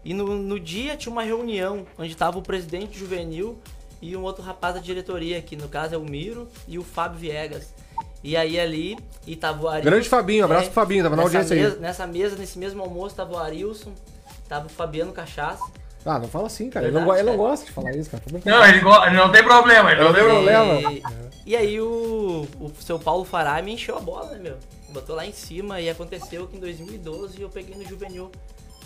[0.04, 3.58] e no, no dia tinha uma reunião onde tava o presidente juvenil
[4.00, 7.18] e um outro rapaz da diretoria, que no caso é o Miro e o Fábio
[7.18, 7.72] Viegas.
[8.22, 9.90] E aí ali, e tava o Arilson.
[9.90, 11.62] Grande Fabinho, abraço pro Fabinho, tava na audiência aí.
[11.62, 13.92] mesa, Nessa mesa, nesse mesmo almoço, tava o Arilson,
[14.48, 15.64] tava o Fabiano Cachaça.
[16.04, 16.86] Ah, não fala assim, cara.
[16.86, 17.50] Ele não, Verdade, ele não cara.
[17.50, 18.22] gosta de falar isso, cara.
[18.26, 19.92] Vamos Não, ele, go- não tem problema.
[19.92, 20.92] Ele Não não tem tem problema.
[20.92, 21.02] E,
[21.52, 24.56] e aí o, o seu Paulo Fará me encheu a bola, né, meu?
[24.90, 28.30] Botou lá em cima e aconteceu que em 2012 eu peguei no juvenil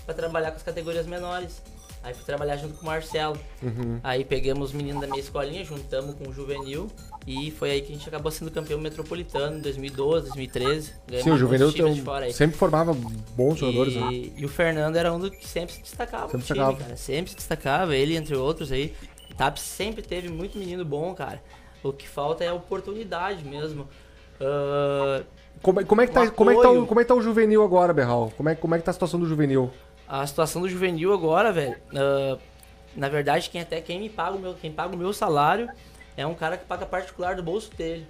[0.04, 1.62] pra trabalhar com as categorias menores.
[2.02, 3.38] Aí fui trabalhar junto com o Marcelo.
[3.62, 3.98] Uhum.
[4.02, 6.90] Aí pegamos os meninos da minha escolinha, juntamos com o juvenil
[7.26, 10.92] e foi aí que a gente acabou sendo campeão metropolitano em 2012, 2013.
[11.06, 11.68] Ganhamos Sim, o juvenil
[12.14, 12.32] aí.
[12.32, 12.92] sempre formava
[13.34, 14.08] bons jogadores, né?
[14.12, 16.76] E, e o Fernando era um dos que sempre se destacava Sempre time, destacava.
[16.84, 16.96] cara.
[16.96, 18.94] Sempre se destacava, ele entre outros aí.
[19.30, 21.42] O TAP sempre teve muito menino bom, cara.
[21.82, 23.88] O que falta é oportunidade mesmo.
[24.40, 25.22] Ah,
[25.62, 26.86] Como, é- como é que tá, o como, é que tá o, apoio.
[26.86, 28.32] como é que tá o juvenil agora, Berral?
[28.36, 29.70] Como é, como é que tá a situação do juvenil?
[30.06, 31.76] a situação do juvenil agora, velho.
[31.96, 32.36] ah,
[32.94, 35.68] na verdade, quem até quem me paga o meu, quem paga o meu salário
[36.16, 38.06] é um cara que paga particular do bolso dele.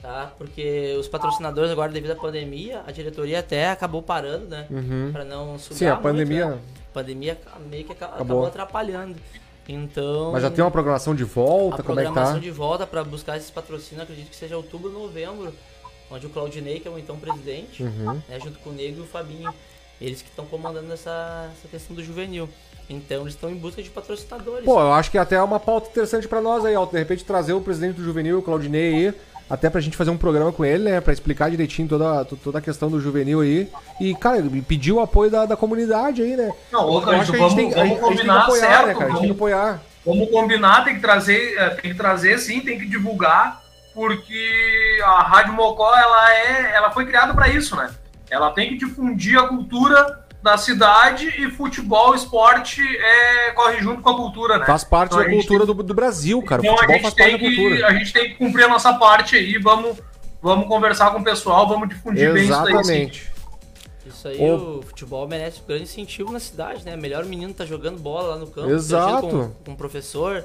[0.00, 0.32] Tá?
[0.36, 4.66] Porque os patrocinadores agora, devido à pandemia, a diretoria até acabou parando, né?
[5.12, 6.58] Pra não sugar Sim, a muito, pandemia- né?
[6.90, 7.40] A pandemia
[7.70, 8.22] meio que aca- Acabou.
[8.24, 9.16] acabou atrapalhando.
[9.66, 10.32] Então.
[10.32, 12.40] Mas já tem uma programação de volta, a como é que programação tá?
[12.42, 15.54] de volta para buscar esses patrocínios, acredito que seja outubro, novembro,
[16.10, 18.20] onde o Claudinei, que é o então presidente, Uhum.
[18.28, 19.52] né, junto com o Nego e o Fabinho,
[19.98, 22.46] eles que estão comandando essa, essa questão do juvenil.
[22.88, 24.64] Então eles estão em busca de patrocinadores.
[24.64, 26.84] Pô, eu acho que até é uma pauta interessante pra nós aí, ó.
[26.84, 29.14] De repente trazer o presidente do Juvenil, o Claudinei aí,
[29.48, 31.00] até pra gente fazer um programa com ele, né?
[31.00, 33.68] Pra explicar direitinho toda, to- toda a questão do juvenil aí.
[34.00, 36.50] E, cara, pedir o apoio da, da comunidade aí, né?
[36.72, 38.16] Não, ô, Eu Cândido, acho que a gente vamos, tem, a vamos gente- a gente
[38.16, 38.86] tem que combinar apoiar, certo.
[38.86, 39.04] né, cara?
[39.04, 39.82] A gente tem que vamos, apoiar.
[40.04, 43.62] vamos combinar, tem que trazer, eh, tem que trazer sim, tem que divulgar,
[43.94, 47.90] porque a Rádio Mocó ela é, ela foi criada para isso, né?
[48.30, 54.10] Ela tem que difundir a cultura da cidade e futebol, esporte é, corre junto com
[54.10, 54.66] a cultura, né?
[54.66, 56.60] Faz parte Então, da cultura do, do Brasil, cara.
[56.60, 57.76] O Então a futebol gente, faz parte tem da cultura.
[57.76, 59.96] que, a gente tem que cumprir a nossa parte aí, vamos,
[60.42, 62.66] vamos conversar com o pessoal, vamos difundir bem isso daí.
[62.66, 62.72] sim.
[62.74, 63.32] Exatamente.
[64.06, 64.80] Isso aí, Ô.
[64.80, 66.94] o futebol merece um grande incentivo na cidade, né?
[66.94, 69.26] Melhor o menino tá jogando bola lá no campo, Exato.
[69.26, 70.44] interagindo com, com o professor,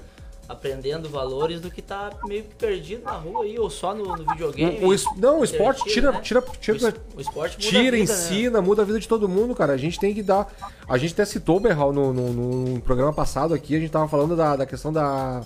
[0.50, 4.26] aprendendo valores, do que tá meio que perdido na rua aí, ou só no, no
[4.32, 4.80] videogame.
[4.84, 6.20] O, o es- não, o esporte tira, né?
[6.22, 8.00] tira, tira, es- o esporte muda tira, vida, né?
[8.04, 9.74] ensina, muda a vida de todo mundo, cara.
[9.74, 10.52] A gente tem que dar.
[10.88, 14.08] A gente até citou o Berral no, no, no programa passado aqui, a gente tava
[14.08, 15.42] falando da, da questão da.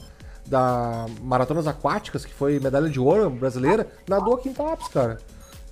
[0.46, 5.18] Da maratonas aquáticas, que foi medalha de ouro brasileira, nadou aqui em Tapes, cara.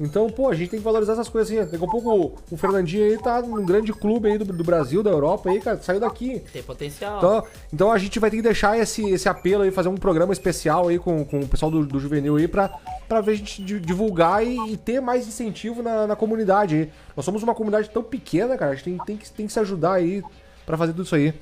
[0.04, 1.70] Então, pô, a gente tem que valorizar essas coisas assim.
[1.72, 5.12] Daqui a pouco o, Fernandinho aí tá num grande clube aí do, do Brasil, da
[5.12, 6.42] Europa aí, cara, saiu daqui.
[6.52, 7.18] Tem potencial.
[7.20, 10.34] Então, então a gente vai ter que deixar esse, esse apelo aí, fazer um programa
[10.34, 12.70] especial aí com, com o pessoal do, do Juvenil aí pra,
[13.08, 16.90] pra ver a gente di- divulgar e, e ter mais incentivo na, na comunidade aí.
[17.16, 19.60] Nós somos uma comunidade tão pequena, cara, a gente tem, tem, que, tem que se
[19.60, 20.24] ajudar aí
[20.72, 21.34] pra fazer tudo isso aí.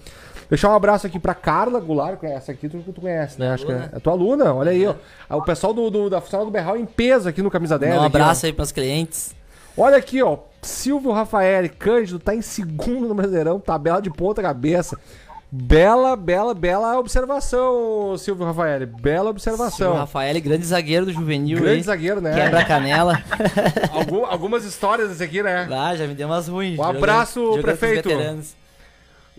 [0.49, 3.51] Deixar um abraço aqui pra Carla Goulart, que essa aqui tu, tu conhece, né?
[3.51, 4.95] Acho que é, é tua aluna, olha aí, ó.
[5.29, 7.93] Ah, O pessoal do, do- da funcionária do Berral em peso aqui no Camisa 10.
[7.93, 9.35] um aqui, abraço aí pros clientes.
[9.77, 10.37] Olha aqui, ó.
[10.61, 14.97] Silvio Rafael Cândido tá em segundo no Brasileirão, tabela de ponta cabeça.
[15.51, 18.85] Bela, bela, bela observação, Silvio Rafael.
[18.87, 19.93] Bela observação.
[19.95, 21.83] Rafael, grande zagueiro do juvenil Grande aí.
[21.83, 22.33] zagueiro, né?
[22.33, 23.21] Quebra canela.
[23.93, 25.67] Algum- algumas histórias desse aqui, né?
[25.71, 26.77] ah, já me deu umas ruins.
[26.77, 28.09] Um abraço, os prefeito.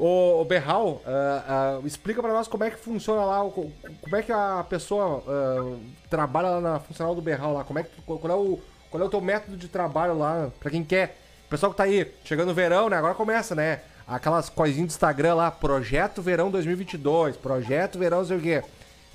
[0.02, 3.70] Ô, Berral, ah, ah, explica pra nós como é que funciona lá, o- co-
[4.00, 5.76] como é que a pessoa ah,
[6.08, 8.58] trabalha lá na funcional do Berral lá, como é que, qual é o,
[8.90, 11.82] qual é o teu método de trabalho lá, pra quem quer, o pessoal que tá
[11.84, 16.50] aí, chegando no verão, né, agora começa, né, aquelas coisinhas do Instagram lá, Projeto Verão
[16.50, 18.64] 2022, Projeto Verão não sei o quê.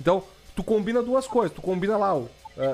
[0.00, 0.22] Então,
[0.54, 2.28] tu combina duas coisas, tu combina lá o,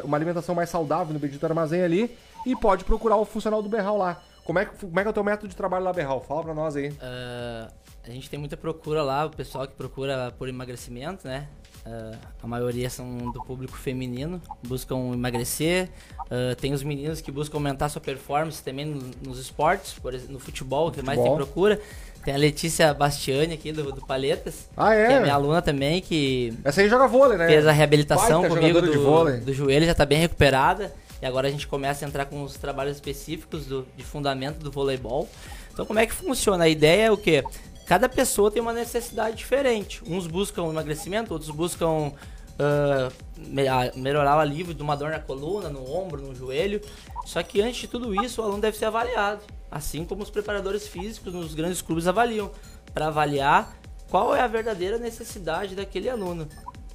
[0.05, 3.97] uma alimentação mais saudável no Bendito Armazém ali, e pode procurar o funcional do Berral
[3.97, 4.21] lá.
[4.45, 6.21] Como é, que, como é que é o teu método de trabalho lá, Berral?
[6.21, 6.93] Fala pra nós aí.
[7.01, 7.69] Ah,
[8.07, 11.47] a gente tem muita procura lá, o pessoal que procura por emagrecimento, né?
[11.87, 15.89] Ah, a maioria são do público feminino, buscam emagrecer.
[16.31, 20.33] Ah, tem os meninos que buscam aumentar sua performance também no- nos esportes, por exemplo,
[20.35, 21.47] no futebol, que mais tem futebol.
[21.47, 21.81] procura.
[22.25, 25.07] Tem a Letícia Bastiani aqui do, do Paletas, Ah, é?
[25.09, 27.49] que é minha aluna também, que Essa aí joga vôlei, né?
[27.49, 30.93] fez a reabilitação Baita comigo do, do joelho, já tá bem recuperada.
[31.21, 34.71] E agora a gente começa a entrar com os trabalhos específicos do, de fundamento do
[34.73, 35.29] voleibol.
[35.73, 36.65] Então como é que funciona?
[36.65, 37.43] A ideia é o quê?
[37.87, 40.03] Cada pessoa tem uma necessidade diferente.
[40.07, 42.13] Uns buscam emagrecimento, outros buscam
[42.59, 46.81] a- melhorar o alívio de uma dor na coluna, no ombro, no joelho.
[47.27, 49.43] Só que antes de tudo isso, o aluno deve ser avaliado.
[49.71, 52.51] Assim como os preparadores físicos nos grandes clubes avaliam.
[52.95, 53.77] Para avaliar
[54.11, 56.47] qual é a verdadeira necessidade daquele aluno.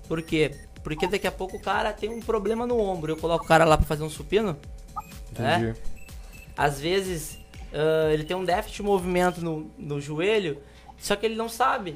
[0.08, 0.56] Por quê?
[0.84, 3.12] Porque daqui a pouco o cara tem um problema no ombro.
[3.12, 4.56] Eu coloco o cara lá para fazer um supino.
[5.38, 5.58] né?
[5.60, 5.80] Entendi.
[6.56, 7.40] Às vezes
[7.74, 10.60] ah, ele tem um déficit de movimento no, no joelho,
[11.00, 11.95] só que ele não sabe.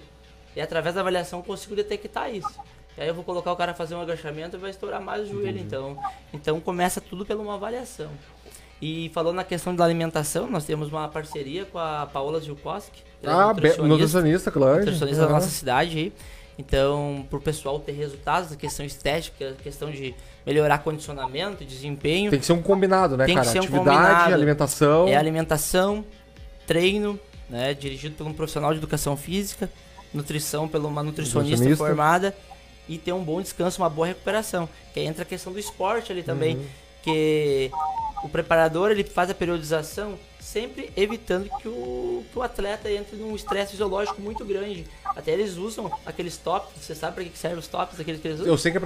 [0.56, 2.54] E através da avaliação eu consigo detectar isso.
[2.98, 5.24] E aí eu vou colocar o cara a fazer um agachamento e vai estourar mais
[5.24, 5.60] o joelho.
[5.60, 5.98] Então,
[6.34, 8.10] então começa tudo pela uma avaliação.
[8.82, 13.04] E falando na questão da alimentação, nós temos uma parceria com a Paola Zilkowski.
[13.24, 14.80] é Ah, be- nutricionista, claro.
[14.80, 15.34] nutricionista da Ah.
[15.34, 16.14] nossa cidade aí.
[16.58, 20.14] Então, pro pessoal ter resultados, questão estética, questão de
[20.46, 23.52] melhorar condicionamento, desempenho, Tem que ser um combinado, né, Tem que cara?
[23.52, 24.34] ser um Atividade, combinado.
[24.34, 25.08] alimentação.
[25.08, 26.04] é alimentação,
[26.68, 27.20] treino,
[27.52, 29.70] né, dirigido por um profissional de educação física,
[30.14, 31.86] nutrição por uma nutricionista Nutricionista.
[31.86, 32.36] formada
[32.90, 34.68] e ter um bom descanso, uma boa recuperação.
[34.94, 36.66] Que aí entra a questão do esporte ali também, Uhum.
[37.04, 37.70] que
[38.24, 43.36] o preparador ele faz a periodização sempre evitando que o, que o atleta entre num
[43.36, 44.86] estresse fisiológico muito grande.
[45.06, 48.40] Até eles usam aqueles tops, você sabe para que servem os tops, aqueles que eles
[48.40, 48.52] usam?
[48.52, 48.82] Eu sei que é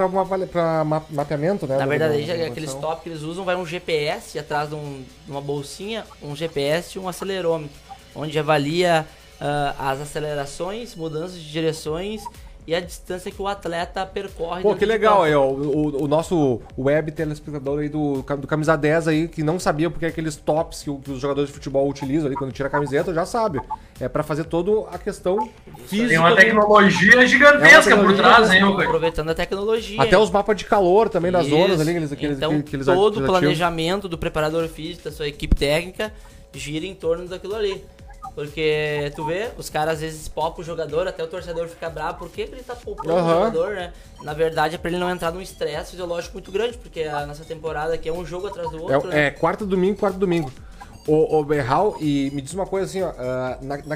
[0.84, 1.78] ma- mapeamento, né?
[1.78, 2.90] Na verdade, já da é aqueles informação.
[2.98, 6.98] top que eles usam, vai um GPS atrás de, um- de uma bolsinha, um GPS
[6.98, 7.76] e um acelerômetro,
[8.16, 9.06] onde avalia
[9.40, 12.24] ah, as acelerações, mudanças de direções
[12.68, 14.64] e a distância que o atleta percorre.
[14.64, 15.46] Pô, que legal aí, ó.
[15.48, 20.08] O, o nosso web telespectador aí do, do Camisa 10 aí, que não sabia porque
[20.08, 23.14] aqueles tops que, o- que os jogadores de futebol utilizam ali quando tira a camiseta,
[23.14, 23.62] já sabe.
[24.00, 25.48] É pra fazer toda a questão
[25.86, 26.10] física.
[26.10, 30.02] Tem uma tecnologia gigantesca É uma por tecnologia trás, hein, Aproveitando a tecnologia.
[30.02, 31.56] Até os mapas de calor também das Isso.
[31.56, 35.04] zonas ali, que eles, que eles, então, que eles todo o planejamento do preparador físico,
[35.04, 36.12] da sua equipe técnica,
[36.52, 37.84] gira em torno daquilo ali.
[38.36, 42.20] Porque tu vê, os caras às vezes popam o jogador, até o torcedor fica bravo,
[42.20, 43.34] por que, que ele tá poupando o Aham.
[43.46, 43.94] jogador, né?
[44.22, 47.46] Na verdade é pra ele não entrar num estresse fisiológico muito grande, porque a nossa
[47.46, 49.28] temporada aqui é um jogo atrás do outro, É, né?
[49.28, 50.52] é quarta domingo, quarto domingo.
[51.08, 53.96] O, o Berral, e me diz uma coisa assim, ó, ah, na, na,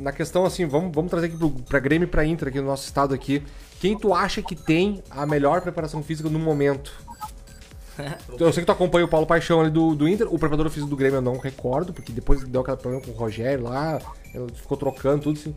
[0.00, 2.66] na questão assim, vamos, vamos trazer aqui pro, pra Grêmio e pra Inter aqui no
[2.66, 3.42] nosso estado aqui.
[3.80, 6.92] Quem tu acha que tem a melhor preparação física no momento?
[8.38, 10.90] Eu sei que tu acompanha o Paulo Paixão ali do, do Inter, o preparador físico
[10.90, 14.00] do Grêmio eu não recordo, porque depois deu aquele problema com o Rogério lá,
[14.54, 15.54] ficou trocando tudo assim.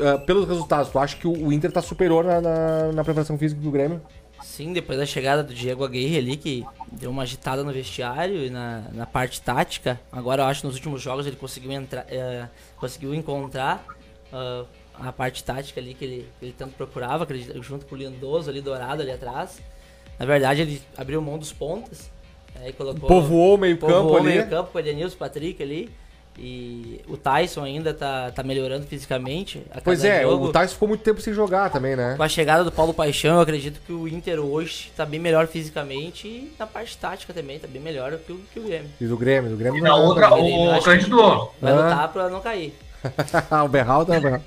[0.00, 3.60] Ah, pelos resultados, tu acha que o, Inter tá superior na, na, na preparação física
[3.60, 4.02] do Grêmio?
[4.42, 8.50] Sim, depois da chegada do Diego Aguirre ali, que deu uma agitada no vestiário e
[8.50, 9.98] na, na parte tática.
[10.12, 13.86] Agora eu acho que nos últimos jogos ele conseguiu entrar, eh, conseguiu encontrar
[14.32, 14.64] ah,
[14.94, 17.26] a parte tática ali que ele, que ele tanto procurava,
[17.60, 19.60] junto com o Lindoso ali, dourado ali atrás.
[20.18, 22.10] Na verdade ele abriu mão dos pontas
[22.62, 23.08] eh, e colocou...
[23.08, 24.26] Povoou o meio-campo povoou o ali.
[24.26, 25.90] meio campo com o Edenilson, Patrick ali.
[26.36, 29.62] E o Tyson ainda tá, tá melhorando fisicamente.
[29.70, 30.46] a Pois é, jogo.
[30.46, 32.14] o Tyson ficou muito tempo sem jogar também, né?
[32.16, 35.46] Com a chegada do Paulo Paixão, eu acredito que o Inter hoje tá bem melhor
[35.46, 38.90] fisicamente e na parte tática também tá bem melhor que o, que o Grêmio.
[39.00, 41.16] E do Grêmio, do Grêmio E não é outra, ele o acha Cândido,
[41.62, 41.76] Vai Ah.
[41.76, 42.74] lutar pra não cair.
[43.64, 44.18] o Berral tá.
[44.18, 44.40] Berral.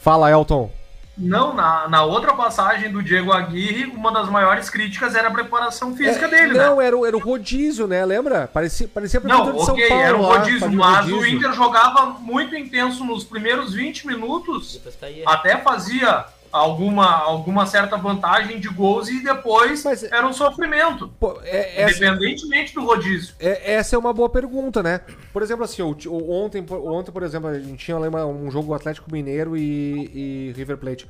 [0.00, 0.70] Fala, Elton.
[1.18, 5.96] Não, na, na outra passagem do Diego Aguirre, uma das maiores críticas era a preparação
[5.96, 6.66] física É, dele, né?
[6.66, 8.04] não, era, o- era o rodízio, né?
[8.04, 8.48] Lembra?
[8.52, 10.02] Parecia, parecia Não, prefeitura de São ok, Paulo.
[10.04, 11.36] era lá, rodízio, fazia mas o rodízio.
[11.36, 15.24] Inter jogava muito intenso nos primeiros 20 minutos, Depois caía.
[15.26, 21.38] até fazia alguma, alguma certa vantagem de gols e depois Mas- era um sofrimento, Pô,
[21.42, 23.34] é- essa, independentemente do rodízio.
[23.38, 25.00] é- essa é uma boa pergunta, né?
[25.32, 29.12] Por exemplo, assim, ontem, por- ontem, por exemplo, a gente tinha uma- um jogo Atlético
[29.12, 31.08] Mineiro e, e River Plate.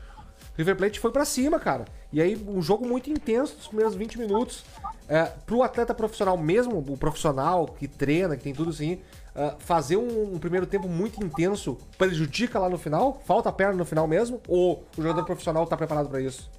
[0.57, 1.84] River Plate foi pra cima, cara.
[2.12, 4.64] E aí, um jogo muito intenso nos primeiros 20 minutos.
[5.09, 8.99] É, pro atleta profissional mesmo, o profissional que treina, que tem tudo assim,
[9.35, 13.22] é, fazer um, um primeiro tempo muito intenso prejudica lá no final?
[13.26, 14.41] Falta perna no final mesmo?
[14.49, 16.51] Ou o jogador profissional tá preparado pra isso?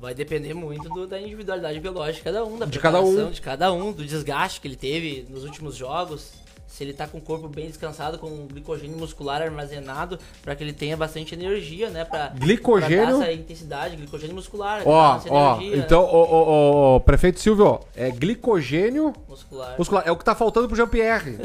[0.00, 3.30] Vai depender muito do- da individualidade biológica de cada um, da De cada um.
[3.30, 6.32] de cada um, do desgaste que ele teve nos últimos jogos.
[6.72, 10.72] Se ele tá com o corpo bem descansado, com glicogênio muscular armazenado, pra que ele
[10.72, 12.02] tenha bastante energia, né?
[12.02, 13.04] Pra, Glicogênio?
[13.08, 14.80] pra dar essa intensidade, glicogênio muscular.
[14.86, 18.10] Ó, dar essa ó, energia, né, então, ó, ó, ó, ó, prefeito Silvio, ó, é
[18.10, 19.74] glicogênio muscular.
[19.78, 20.02] muscular.
[20.06, 21.38] É o que tá faltando pro Jean-Pierre.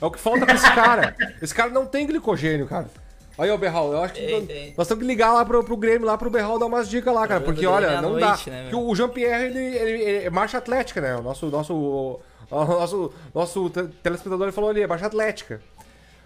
[0.00, 1.14] É o que falta pra esse cara.
[1.42, 2.86] Esse cara não tem glicogênio, cara.
[3.38, 4.74] Aí, ó, Berral, eu acho que Tem, nós, tem.
[4.76, 7.26] nós temos que ligar lá pro, pro Grêmio, lá pro Berral dar umas dicas lá,
[7.26, 7.40] cara.
[7.40, 8.52] Porque, olha, não noite, dá.
[8.52, 11.14] né, o Jean-Pierre, ele, ele- ele é marcha atlética, né?
[11.16, 12.20] O nosso, nosso,
[12.52, 15.60] nosso, nosso te- telespectador ele falou ali, é marcha atlética.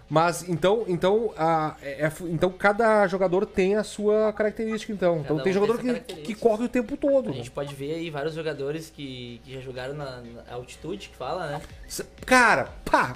[0.09, 5.19] Mas, então, então, a, é- é então cada jogador tem a sua característica, então.
[5.19, 7.29] então um tem jogador que, que corre o tempo todo.
[7.29, 11.15] A gente pode ver aí vários jogadores que, que já jogaram na, na altitude, que
[11.17, 11.61] fala, né?
[12.25, 13.15] Cara, pá!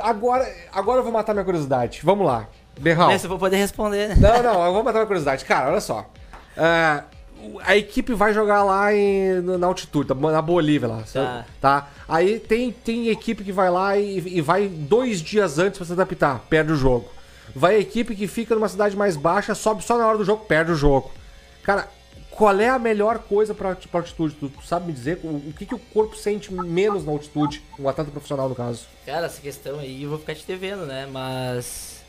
[0.00, 2.00] Agora, agora eu vou matar minha curiosidade.
[2.04, 2.48] Vamos lá.
[2.78, 3.16] Berral.
[3.18, 4.14] Se eu vou poder responder, né?
[4.18, 5.44] Não, não, eu vou matar minha curiosidade.
[5.44, 6.08] Cara, olha só.
[6.56, 7.21] O-
[7.64, 11.02] a equipe vai jogar lá em- na altitude, tá- na Bolívia lá.
[11.12, 11.46] Tá.
[11.60, 11.90] tá?
[12.08, 15.92] Aí tem, tem equipe que vai lá e, e vai dois dias antes pra se
[15.92, 17.08] adaptar, perde o jogo.
[17.54, 20.72] Vai equipe que fica numa cidade mais baixa, sobe só na hora do jogo, perde
[20.72, 21.10] o jogo.
[21.62, 21.88] Cara,
[22.30, 24.34] qual é a melhor coisa pra, pra altitude?
[24.34, 27.62] Tu, tu sabe me dizer o, o que, que o corpo sente menos na altitude?
[27.78, 28.86] Um atleta profissional, no caso.
[29.04, 31.06] Cara, essa questão aí eu vou ficar te devendo, né?
[31.10, 32.01] Mas.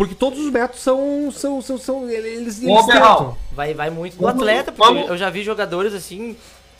[0.00, 1.30] Porque todos os métodos são.
[1.30, 3.36] são, são, são eles, eles tentam.
[3.52, 6.34] Vai, vai muito do atleta, porque vamos- eu já vi jogadores assim,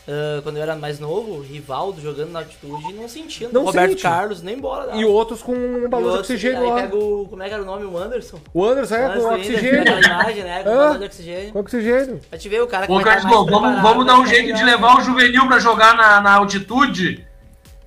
[0.07, 3.53] ah, quando eu era mais novo, Rivaldo jogando na altitude não sentindo.
[3.53, 4.01] Não Roberto sente.
[4.01, 4.87] Carlos, nem bola.
[4.87, 4.97] dava.
[4.97, 6.75] E outros com um balão de oxigênio aí lá.
[6.81, 7.27] pega o.
[7.29, 7.85] Como é que era o nome?
[7.85, 8.39] O Anderson?
[8.51, 9.83] O Anderson é Anderson com oxigênio.
[10.03, 10.63] Imagem, né?
[10.63, 10.75] Com Ah.
[10.75, 11.53] balão de oxigênio.
[11.53, 12.21] Com oxigênio.
[12.27, 14.25] Pra te ver o cara que Ô, vai estar Cândido, mais vamos, vamos dar um
[14.25, 17.23] jeito de levar o juvenil pra jogar na, na altitude.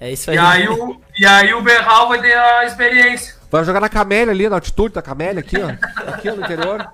[0.01, 0.37] É isso aí.
[0.37, 3.35] E aí, o, e aí o Berral vai ter a experiência.
[3.55, 5.69] Vai jogar na Camélia ali, na altitude da Camélia, aqui, ó.
[6.13, 6.85] Aqui ó, no interior.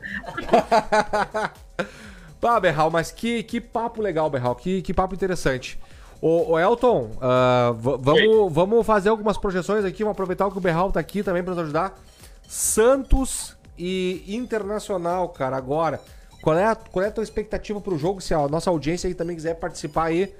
[2.38, 4.54] Pá, Berral, mas que, que papo legal, Berral.
[4.54, 5.80] Que, que papo interessante.
[6.20, 7.12] Ô, ô Elton,
[7.78, 10.02] v- vamos, vamos fazer algumas projeções aqui.
[10.02, 11.98] Vamos aproveitar que o Berral tá aqui também pra nos ajudar.
[12.46, 15.98] Santos e Internacional, cara, agora.
[16.42, 18.20] Qual é a, qual é a tua expectativa pro jogo?
[18.20, 20.34] Se a nossa audiência aí também quiser participar aí.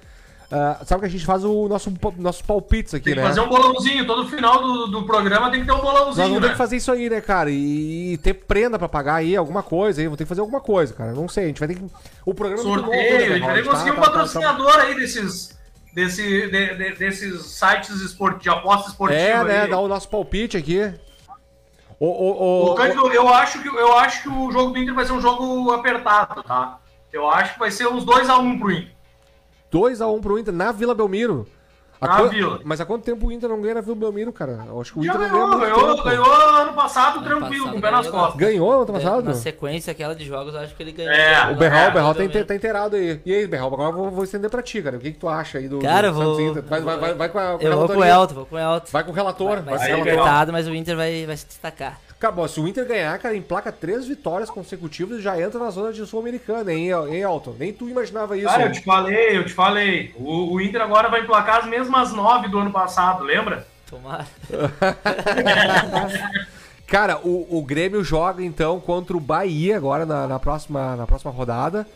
[0.53, 3.27] Ah, sabe que a gente faz o nosso, nossos palpites aqui, Tem que né?
[3.27, 4.05] fazer um bolãozinho.
[4.05, 6.53] Todo final do, do programa tem que ter um Nós bolãozinho, vamos ter né?
[6.53, 7.51] que fazer isso aí, né, cara?
[7.51, 10.09] E, e ter prenda pra pagar aí, alguma coisa aí.
[10.09, 11.13] Vou ter que fazer alguma coisa, cara.
[11.13, 11.85] Não sei, a gente vai ter que.
[12.27, 13.95] O programa é muito novo, né, Sorteio, a gente vai ter que tá- conseguir um
[13.95, 15.59] tá- tá- tá- patrocinador aí desses,
[15.95, 19.63] desse, de- de- desses sites esport, de aposta esportiva É, né?
[19.63, 19.71] aí.
[19.71, 20.93] Dá o nosso palpite aqui.
[22.01, 24.95] O, o, o, O Cândido, eu acho, que, eu acho que o jogo do Inter
[24.95, 26.79] vai ser um jogo apertado, tá?
[27.13, 28.99] Eu acho que vai ser uns 2x1 pro Inter.
[29.73, 31.47] 2x1 pro Inter na Vila Belmiro.
[32.01, 32.61] Na quan- Vila.
[32.65, 34.65] Mas há quanto tempo o Inter não ganha na Vila Belmiro, cara?
[34.67, 36.25] Eu acho que o Já Inter não ganhou, ganha há muito ganhou, tempo.
[36.25, 38.21] ganhou ano passado Ano tranquilo, passado com o pé nas ganhou.
[38.21, 38.41] costas.
[38.41, 39.23] Ganhou ano passado?
[39.23, 41.13] Na sequência aquela de jogos, eu acho que ele ganhou.
[41.13, 43.21] É, O Berral, É, o Berral tá, tá inteirado aí.
[43.27, 44.97] E aí, Berral, agora eu vou, vou estender pra ti, cara.
[44.97, 46.37] O que, que tu acha aí do, Cara, do eu vou.
[46.37, 46.63] Santos Inter?
[46.71, 48.05] Vai, vai, vai, vai com a com a Eu vou com o.
[48.05, 48.89] Elton, vou com o Elton.
[48.91, 49.49] Vai com o relator.
[49.57, 50.13] Vai, Vai, ser Aí, relator.
[50.15, 52.01] apertado, mas o Inter vai, vai se destacar.
[52.21, 52.47] Acabou.
[52.47, 56.05] Se o Inter ganhar, cara, emplaca três vitórias consecutivas e já entra na zona de
[56.05, 57.55] Sul-Americana, hein, hein, Elton?
[57.59, 58.47] Nem tu imaginava isso.
[58.47, 60.15] Cara, eu te falei, eu te falei.
[60.19, 63.67] O, o Inter agora vai emplacar as mesmas nove do ano passado, lembra?
[63.89, 64.27] Tomara.
[66.87, 71.33] Cara, o, o Grêmio joga então contra o Bahia agora na, na próxima, na próxima
[71.33, 71.87] rodada.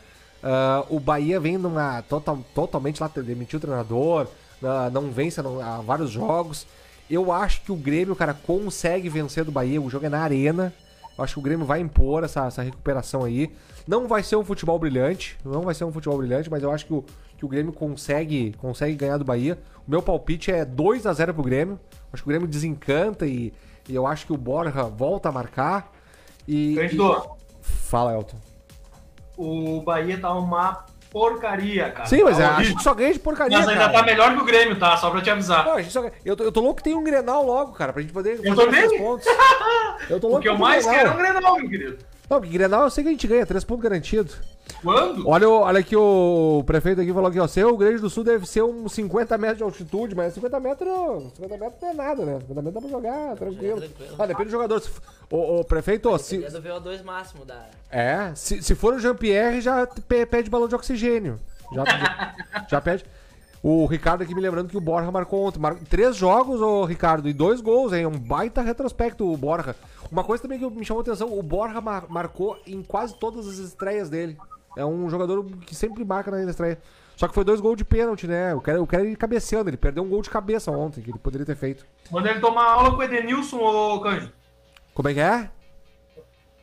[0.43, 4.27] Ah, o Bahia vem numa total, totalmente lá, demitiu o treinador,
[4.63, 6.67] ah, não vence não- há vários jogos.
[7.11, 9.81] Eu acho que o Grêmio, cara, consegue vencer do Bahia.
[9.81, 10.73] O jogo é na arena.
[11.17, 13.53] Eu acho que o Grêmio vai impor essa, essa recuperação aí.
[13.87, 16.87] Não vai ser um futebol brilhante, não vai ser um futebol brilhante, mas eu acho
[16.87, 17.05] que o,
[17.37, 19.59] que o Grêmio consegue, consegue ganhar do Bahia.
[19.87, 21.79] O meu palpite é 2 a 0 pro Grêmio.
[22.13, 23.53] Acho que o Grêmio desencanta e,
[23.89, 25.93] e eu acho que o Borja volta a marcar.
[26.49, 28.37] E, Cândido, e- Fala, Elton.
[29.37, 30.85] o Bahia tá uma
[31.15, 32.07] porcaria, cara.
[32.07, 33.93] Sim, mas tá é, a gente só ganha de porcaria, Mas ainda cara.
[33.93, 34.97] tá melhor que o Grêmio, tá?
[34.97, 35.65] Só pra te avisar.
[35.65, 38.13] Não, só eu, tô, eu tô louco que tem um Grenal logo, cara, pra gente
[38.13, 38.85] poder Eu também.
[38.89, 39.25] três pontos.
[40.11, 41.99] Eu tô O louco que eu mais quero é um Grenal, meu querido.
[42.29, 44.37] Não, porque Grenal eu sei que a gente ganha, três pontos garantidos.
[44.83, 45.29] Quando?
[45.29, 47.47] Olha, o- olha aqui o prefeito aqui falou aqui, ó.
[47.47, 50.89] Seu Grande do Sul deve ser uns 50 metros de altitude, mas 50 metros.
[51.37, 52.39] 50 metros não é nada, né?
[52.41, 53.77] 50 metros dá pra jogar, tranquilo.
[53.81, 54.15] tranquilo.
[54.19, 54.83] Ah, depende do jogador.
[55.31, 57.67] Ô, ô, prefeito, se, Seria do VO2 máximo da.
[57.91, 61.39] é, se, se for o Jean-Pierre, já pe- pede balão de oxigênio.
[61.75, 62.35] Já, já,
[62.71, 63.05] já pede.
[63.63, 65.59] O Ricardo aqui me lembrando que o Borja marcou ontem.
[65.59, 65.75] Mar...
[65.89, 68.05] Três jogos, ô Ricardo, e dois gols, hein?
[68.07, 69.75] Um baita retrospecto o Borja.
[70.11, 73.47] Uma coisa também que me chamou a atenção, o Borja mar- marcou em quase todas
[73.49, 74.37] as estreias dele.
[74.77, 76.79] É um jogador que sempre marca na estreia.
[77.17, 78.53] Só que foi dois gols de pênalti, né?
[78.55, 81.19] O cara, o cara ele cabeceando, ele perdeu um gol de cabeça ontem, que ele
[81.19, 81.87] poderia ter feito.
[82.11, 84.33] Manda ele tomar aula com o Edenilson, ô Cândido.
[84.93, 85.49] Como é que é?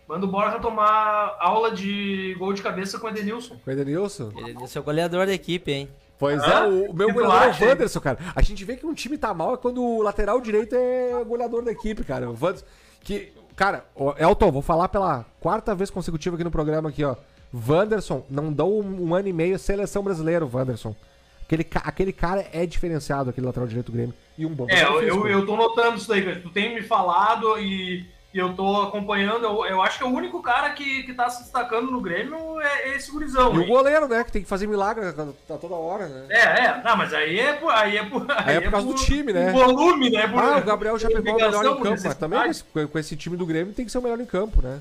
[0.08, 3.56] Manda o Borja tomar aula de gol de cabeça com o Edenilson.
[3.64, 4.32] Com o Edenilson?
[4.36, 5.90] Ele é o goleador da equipe, hein?
[6.20, 6.46] Pois Hã?
[6.66, 7.70] é, o, o meu goleador é acha, o hein?
[7.72, 8.20] Wanderson, cara.
[8.36, 11.24] A gente vê que um time tá mal é quando o lateral direito é o
[11.26, 12.30] goleador da equipe, cara.
[12.30, 12.66] O Wanderson.
[13.04, 13.86] Que, cara,
[14.18, 17.16] Elton, vou falar pela quarta vez consecutiva aqui no programa aqui, ó.
[17.54, 20.96] Wanderson, não dá um, um ano e meio seleção brasileira, Wanderson.
[21.44, 24.14] Aquele, aquele cara é diferenciado, aquele lateral direito do Grêmio.
[24.38, 26.44] E um bom É, eu, eu, eu tô notando isso daí, Cândido.
[26.44, 29.46] Tu tem me falado e, e eu tô acompanhando.
[29.46, 32.60] Eu, eu acho que é o único cara que, que tá se destacando no Grêmio
[32.62, 33.54] é, é esse gurizão.
[33.54, 33.68] E o hein?
[33.68, 34.24] goleiro, né?
[34.24, 36.26] Que tem que fazer milagre quando tá toda hora, né?
[36.30, 38.96] É, é, não, mas aí é por, aí é por, Aí é por causa do
[38.96, 39.52] time, né?
[39.52, 40.28] por volume, né?
[40.28, 43.16] Por, Ah, o Gabriel já pegou o melhor em por campo, mas também com esse
[43.16, 44.80] time do Grêmio tem que ser o melhor em campo, né?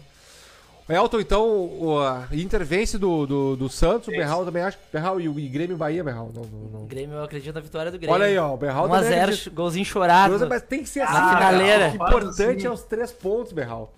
[0.91, 4.79] Elton, então, o a intervence do, do, do Santos, o Berral também acha.
[4.93, 6.31] Berral e o e Grêmio e Bahia, Berral.
[6.35, 6.83] Não, não, não.
[6.83, 8.15] O Grêmio, eu acredito na vitória do Grêmio.
[8.15, 9.51] Olha aí, ó, o Berral também 1x0, acredita.
[9.51, 10.47] golzinho chorado.
[10.49, 11.91] Mas tem que ser assim, finaleira.
[11.93, 12.67] O importante Assim.
[12.67, 13.93] é os três pontos, Berral.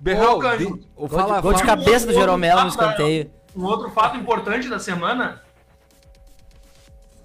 [0.00, 3.30] Berral, Ô, de- o Gol, fala, de, gol de fala- cabeça do Jeromel no escanteio.
[3.56, 5.40] Um outro fato importante da semana,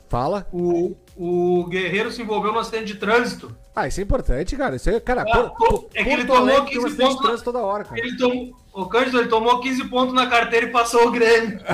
[0.08, 0.48] Fala.
[0.52, 3.56] o, o Guerreiro se envolveu no acidente de trânsito.
[3.82, 4.76] Ah, isso é importante, cara.
[4.76, 7.02] Isso é, cara, Ah, Por- é que ele tomou Alegre tem um 15 acidente de
[7.06, 8.00] pontos na- trânsito toda hora, cara.
[8.00, 11.60] Ele tomou, o Cândido ele tomou 15 pontos na carteira e passou o Grêmio.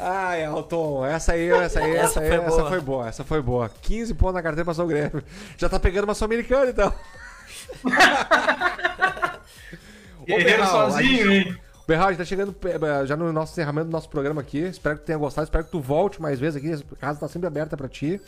[0.00, 2.68] Ai, Elton, essa aí, essa aí, essa, Essa aí, foi essa boa.
[2.68, 3.68] foi boa, essa foi boa.
[3.82, 5.22] 15 pontos na carteira passou o Grêmio.
[5.56, 6.92] Já tá pegando uma Sul-Americana, então.
[10.24, 11.58] Guerreiro sozinho, gente- hein?
[11.88, 14.58] Berral, a gente tá chegando eh, já no nosso encerramento do nosso programa aqui.
[14.58, 16.84] Espero que tenha gostado, espero que tu volte mais vezes aqui.
[16.92, 18.20] A casa tá sempre aberta pra ti.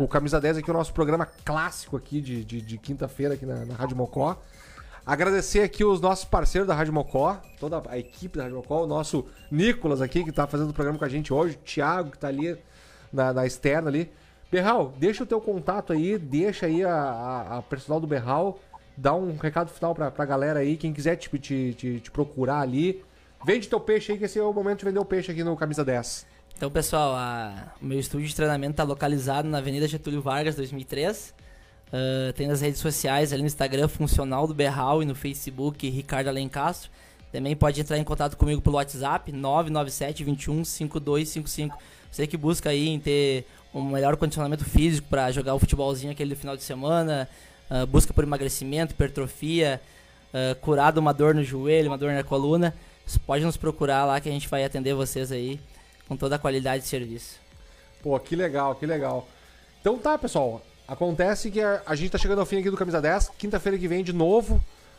[0.00, 3.46] O Camisa 10 aqui é o nosso programa clássico aqui de, de, de quinta-feira aqui
[3.46, 4.36] na, na Rádio Mocó.
[5.06, 8.88] Agradecer aqui os nossos parceiros da Rádio Mocó, toda a equipe da Rádio Mocó, o
[8.88, 12.18] nosso Nicolas aqui, que tá fazendo o programa com a gente hoje, o Thiago, que
[12.18, 12.58] tá ali
[13.12, 14.10] na, na externa ali.
[14.50, 18.58] Berral, deixa o teu contato aí, deixa aí a, a, a personal do Berral,
[18.96, 22.60] dá um recado final pra, pra galera aí, quem quiser te, te, te, te procurar
[22.60, 23.02] ali.
[23.44, 25.56] Vende teu peixe aí, que esse é o momento de vender o peixe aqui no
[25.56, 26.26] Camisa 10.
[26.56, 31.34] Então, pessoal, a- o meu estúdio de treinamento está localizado na Avenida Getúlio Vargas, 2003.
[31.92, 36.28] Ah, tem nas redes sociais, ali no Instagram, Funcional do Berral e no Facebook, Ricardo
[36.28, 36.90] Alencastro.
[37.30, 41.76] Também pode entrar em contato comigo pelo WhatsApp 997 21 5255.
[42.10, 43.44] Você que busca aí em ter
[43.74, 47.28] um melhor condicionamento físico para jogar o futebolzinho aquele final de semana,
[47.70, 49.80] uh, busca por emagrecimento, hipertrofia,
[50.32, 52.74] uh, curar de uma dor no joelho, uma dor na coluna,
[53.06, 55.60] você pode nos procurar lá que a gente vai atender vocês aí
[56.08, 57.38] com toda a qualidade de serviço.
[58.02, 59.26] Pô, que legal, que legal.
[59.80, 60.60] Então tá, pessoal.
[60.88, 63.30] Acontece que a, a gente tá chegando ao fim aqui do Camisa 10.
[63.38, 64.54] Quinta-feira que vem de novo,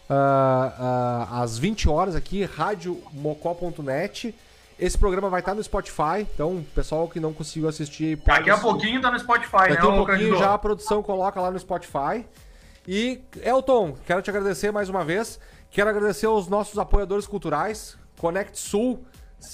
[0.09, 4.33] uh, uh, às 20 horas aqui, radiomocó.net.
[4.79, 8.17] Esse programa vai estar no Spotify, então pessoal que não conseguiu assistir...
[8.17, 11.01] pode Daqui a pouquinho tá no Spotify, Daqui né, a ô pouquinho já a produção
[11.01, 12.23] coloca lá no Spotify.
[12.87, 15.39] E, Elton, quero te agradecer mais uma vez.
[15.69, 19.05] Quero agradecer aos nossos apoiadores culturais, Conect Sul,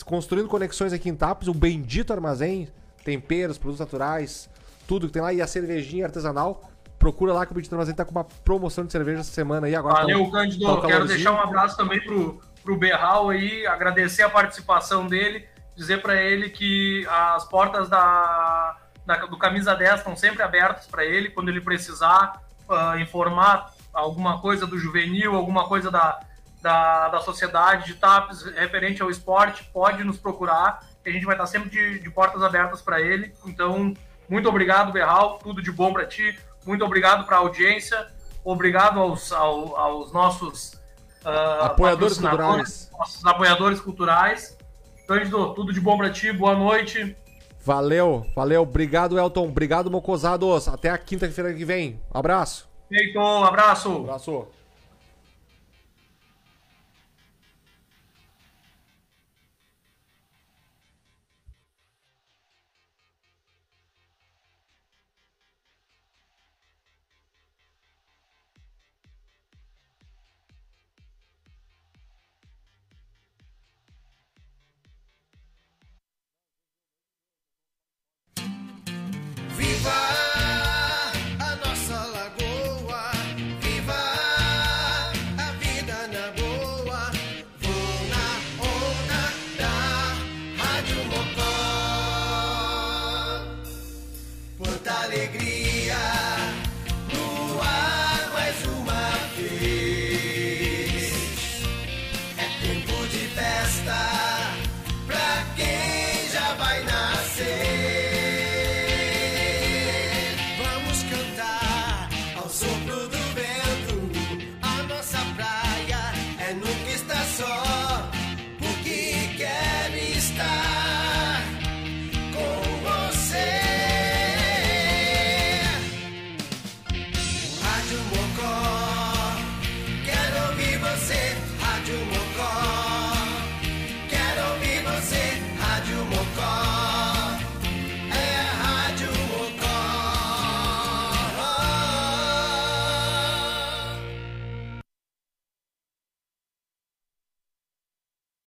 [0.06, 2.70] construindo conexões aqui em Tapos, o bendito armazém,
[3.04, 4.48] temperos, produtos naturais,
[4.88, 6.70] tudo que tem lá, e a cervejinha artesanal.
[7.00, 9.76] Procura lá que o Bendito Armazém tá com uma promoção de cerveja essa semana aí.
[9.76, 10.66] Agora Valeu, tá um- Cândido.
[10.66, 15.46] tá um Quero deixar um abraço também pro, pro Berral aí, agradecer a participação dele,
[15.76, 21.04] dizer para ele que as portas da, da- do Camisa 10 estão sempre abertas para
[21.04, 26.20] ele, quando ele precisar ah, informar alguma coisa do juvenil, alguma coisa da,
[26.62, 31.36] da, da sociedade de TAPS referente ao esporte, pode nos procurar, que a gente vai
[31.36, 33.34] estar sempre de, de portas abertas para ele.
[33.46, 33.94] Então,
[34.30, 36.38] muito obrigado, Berral, tudo de bom para ti.
[36.66, 38.08] Muito obrigado para a audiência.
[38.44, 40.80] Obrigado aos, ao- aos nossos
[41.26, 42.90] ah, Apoiadores culturais.
[42.98, 44.58] nossos apoiadores culturais.
[45.08, 46.32] Cândido, tudo de bom para ti.
[46.32, 47.16] Boa noite.
[47.66, 48.62] Valeu, valeu.
[48.64, 49.48] Obrigado, Elton.
[49.48, 50.68] Obrigado, Mocosados.
[50.68, 52.00] Até a quinta-feira que vem.
[52.14, 52.70] Abraço.
[52.90, 53.20] Feito.
[53.20, 53.90] Abraço.
[53.90, 54.48] Abraço.